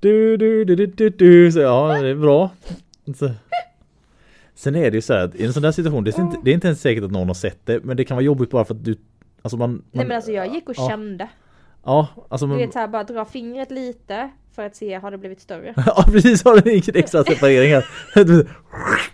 [0.00, 1.52] Du, du, du, du, du, du.
[1.52, 2.50] Så, ja, det är bra.
[3.16, 3.30] Så.
[4.54, 6.36] Sen är det ju så här att i en sån där situation, det är, inte,
[6.44, 8.50] det är inte ens säkert att någon har sett det, men det kan vara jobbigt
[8.50, 8.96] bara för att du
[9.42, 11.28] Alltså man, man Nej men alltså jag gick och ja, kände.
[11.84, 15.18] Ja, alltså Du man, vet såhär bara dra fingret lite för att se, har det
[15.18, 15.74] blivit större?
[15.86, 17.84] Ja precis, har du ingen extra separering här.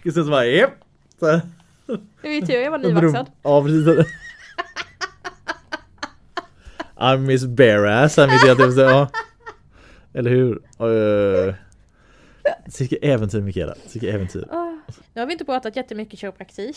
[0.13, 0.71] Sen så bara, japp.
[1.21, 1.43] Det
[2.23, 3.27] var ju tur jag var nyvaxad.
[3.43, 4.07] Ja precis.
[7.01, 9.09] I'm Miss Barass, här mitt i säga, ja.
[10.13, 10.63] Eller hur?
[10.87, 11.55] Uh,
[13.03, 14.49] äventyr Mikaela, vilka äventyr.
[14.51, 14.75] Åh.
[15.15, 16.77] Nu har vi inte pratat jättemycket kiropraktik.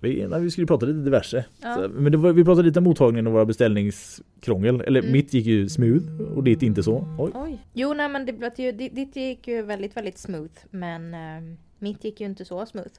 [0.00, 1.44] Vi, nej, vi skulle prata lite diverse.
[1.62, 1.74] Ja.
[1.74, 4.80] Så, men det var, vi pratade lite om mottagningen och våra beställningskrångel.
[4.80, 5.12] Eller Mm.
[5.12, 7.06] mitt gick ju smooth och ditt inte så.
[7.18, 7.30] Oj.
[7.34, 7.58] Oj.
[7.72, 10.54] Jo nej men det, ditt gick ju väldigt väldigt smooth.
[10.70, 12.94] Men ehm, mitt gick ju inte så smooth.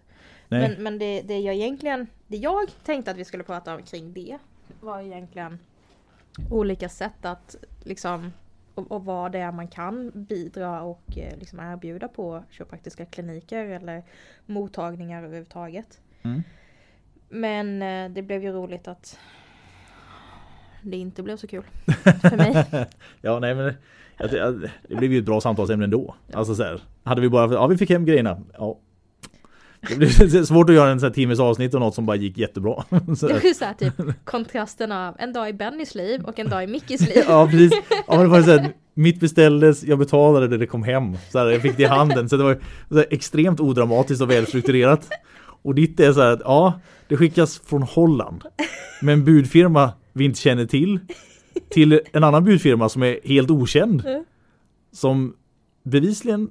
[0.47, 0.61] Nej.
[0.69, 4.13] Men, men det, det jag egentligen, det jag tänkte att vi skulle prata om kring
[4.13, 4.37] det
[4.81, 5.59] var egentligen
[6.49, 8.31] olika sätt att liksom
[8.75, 13.65] och, och vad det är man kan bidra och eh, liksom erbjuda på kiropraktiska kliniker
[13.65, 14.03] eller
[14.45, 16.01] mottagningar överhuvudtaget.
[16.21, 16.43] Mm.
[17.29, 19.19] Men eh, det blev ju roligt att
[20.81, 21.63] det inte blev så kul
[22.03, 22.65] för mig.
[23.21, 23.73] Ja nej men
[24.17, 26.15] jag, det blev ju ett bra samtalsämne ändå.
[26.33, 28.41] Alltså så här, hade vi bara, ja vi fick hem grejerna.
[28.53, 28.77] Ja.
[29.89, 32.37] Det blev svårt att göra en sån här timmes avsnitt och något som bara gick
[32.37, 32.83] jättebra.
[33.17, 36.49] Så, Det är ju såhär typ kontrasten av en dag i Bennys liv och en
[36.49, 37.23] dag i Mickis liv.
[37.27, 37.73] ja precis.
[37.89, 41.17] Ja men det var så här, mitt beställdes, jag betalade det, det kom hem.
[41.31, 42.29] Så här, jag fick det i handen.
[42.29, 42.57] Så det var
[42.89, 45.09] så här, extremt odramatiskt och välstrukturerat.
[45.63, 48.43] Och ditt är så här att ja, det skickas från Holland.
[49.01, 50.99] Med en budfirma vi inte känner till.
[51.69, 54.03] Till en annan budfirma som är helt okänd.
[54.93, 55.33] Som
[55.83, 56.49] bevisligen,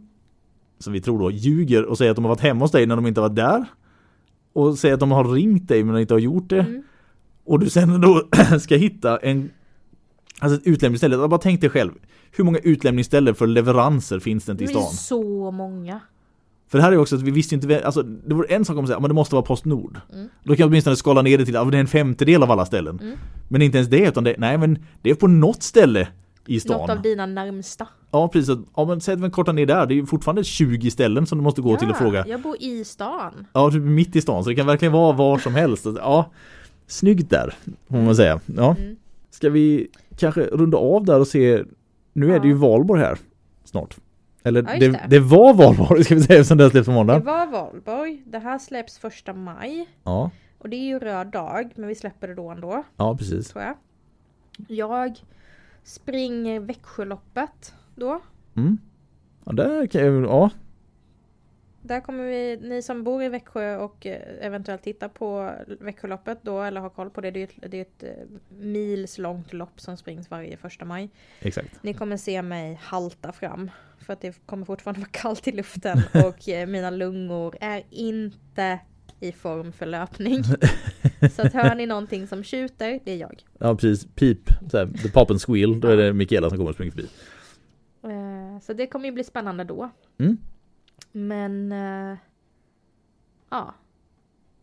[0.80, 2.96] som vi tror då, ljuger och säger att de har varit hemma hos dig när
[2.96, 3.64] de inte var där.
[4.52, 6.60] Och säger att de har ringt dig men inte har gjort det.
[6.60, 6.82] Mm.
[7.44, 8.28] Och du sen då
[8.60, 9.50] ska hitta en
[10.42, 11.92] Alltså ett utlämningsställe, jag bara tänk dig själv
[12.30, 14.92] Hur många utlämningsställen för leveranser finns det inte i Det är stan?
[14.92, 16.00] så många.
[16.68, 18.76] För det här är ju också att vi visste inte, alltså det var en sak
[18.76, 20.00] om att säga, men det måste vara Postnord.
[20.12, 20.28] Mm.
[20.44, 22.66] Då kan jag åtminstone skala ner det till, ja, det är en femtedel av alla
[22.66, 22.98] ställen.
[23.02, 23.18] Mm.
[23.48, 26.08] Men inte ens det, utan det, nej men det är på något ställe
[26.46, 26.80] i stan.
[26.80, 27.86] Något av dina närmsta.
[28.12, 30.90] Ja precis, ja men säg att vi kortar ner där, det är ju fortfarande 20
[30.90, 32.26] ställen som du måste gå till och fråga.
[32.26, 33.46] Jag bor i stan.
[33.52, 35.86] Ja, typ mitt i stan, så det kan verkligen vara var som helst.
[35.96, 36.30] Ja,
[36.86, 37.54] snyggt där,
[37.88, 38.40] får man säga.
[38.56, 38.76] Ja.
[38.78, 38.96] Mm.
[39.30, 39.88] Ska vi
[40.18, 41.62] kanske runda av där och se
[42.12, 42.58] Nu är det ju Ja.
[42.60, 43.18] valborg här
[43.64, 43.96] snart.
[44.42, 45.00] Eller Ja, det, det.
[45.08, 47.18] det var valborg ska vi säga eftersom det här släpps på Det måndag.
[47.18, 48.22] var valborg.
[48.26, 49.88] Det här släpps första maj.
[50.04, 53.48] Ja, Och det är ju röd dag, men vi släpper det då ändå, ja precis.
[53.48, 53.74] tror jag.
[54.68, 55.18] Jag
[55.84, 58.20] springer Växjöloppet då.
[58.56, 58.78] Mm.
[59.44, 60.50] Ja, där kan jag, ja,
[61.82, 66.62] Där kommer vi, ni som bor i Växjö och eh, eventuellt tittar på Växjöloppet då
[66.62, 67.30] eller har koll på det.
[67.30, 71.10] Det är ett, det är ett eh, mils långt lopp som springs varje första maj.
[71.40, 71.82] exakt.
[71.82, 73.70] Ni kommer se mig halta fram.
[73.98, 78.78] För att det kommer fortfarande vara kallt i luften och eh, mina lungor är inte
[79.20, 80.44] i form för löpning.
[81.36, 83.44] Så att hör ni någonting som tjuter, det är jag.
[83.58, 84.38] Ja precis, pip,
[84.70, 87.08] så här, the pop and squeal, då är det Mikaela som kommer och springer förbi.
[88.60, 89.90] Så det kommer ju bli spännande då.
[90.18, 90.38] Mm.
[91.12, 92.18] Men eh,
[93.50, 93.74] ja.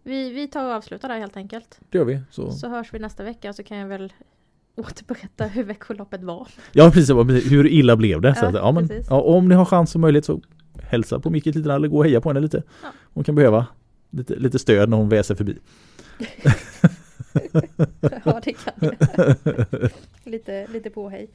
[0.04, 1.80] Vi, vi tar och avslutar där helt enkelt.
[1.90, 2.22] Det gör vi.
[2.32, 2.52] Så.
[2.52, 4.14] Så hörs vi nästa vecka så kan jag väl
[4.76, 6.48] återberätta hur Växjöloppet var.
[6.72, 7.10] Ja precis,
[7.52, 8.36] hur illa blev det?
[8.36, 10.42] Så Ja, att, ja, men, ja, om ni har chans och möjlighet så
[10.84, 12.64] hälsa på Micke lite eller gå och heja på henne lite.
[12.84, 12.90] Ja.
[13.14, 13.68] Hon kan behöva
[14.10, 15.58] lite, lite stöd när hon väser förbi.
[18.26, 18.96] ja det kan jag.
[20.24, 21.30] lite, lite påhej.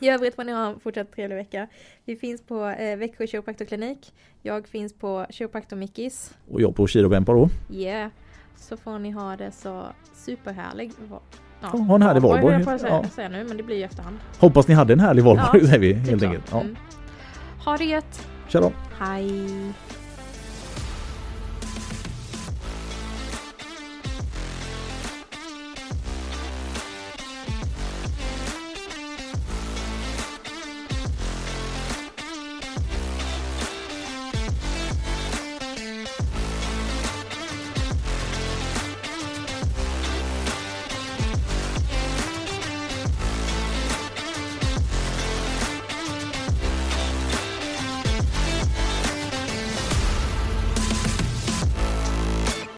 [0.00, 1.66] I övrigt får ni ha en fortsatt trevlig vecka.
[2.04, 4.12] Vi finns på eh, Växjö kiropraktorklinik.
[4.42, 6.34] Jag finns på Kiropraktor Mickis.
[6.50, 7.48] Och jag på Kirobempa då.
[7.72, 8.10] Yeah.
[8.56, 9.84] Så får ni ha det så
[10.14, 10.92] superhärlig.
[11.62, 12.72] Ja, ha en härlig valborg valborg.
[12.72, 13.08] jag säga, Ja.
[13.08, 14.18] säga nu, men det blir ju efterhand.
[14.38, 16.22] Hoppas ni hade en härlig valborg Ja, säger vi helt klart.
[16.22, 16.48] enkelt.
[16.52, 16.60] Ja.
[16.60, 16.76] Mm.
[17.64, 18.28] Ha det gött.
[18.48, 18.72] Tja då.
[18.98, 19.50] Hej.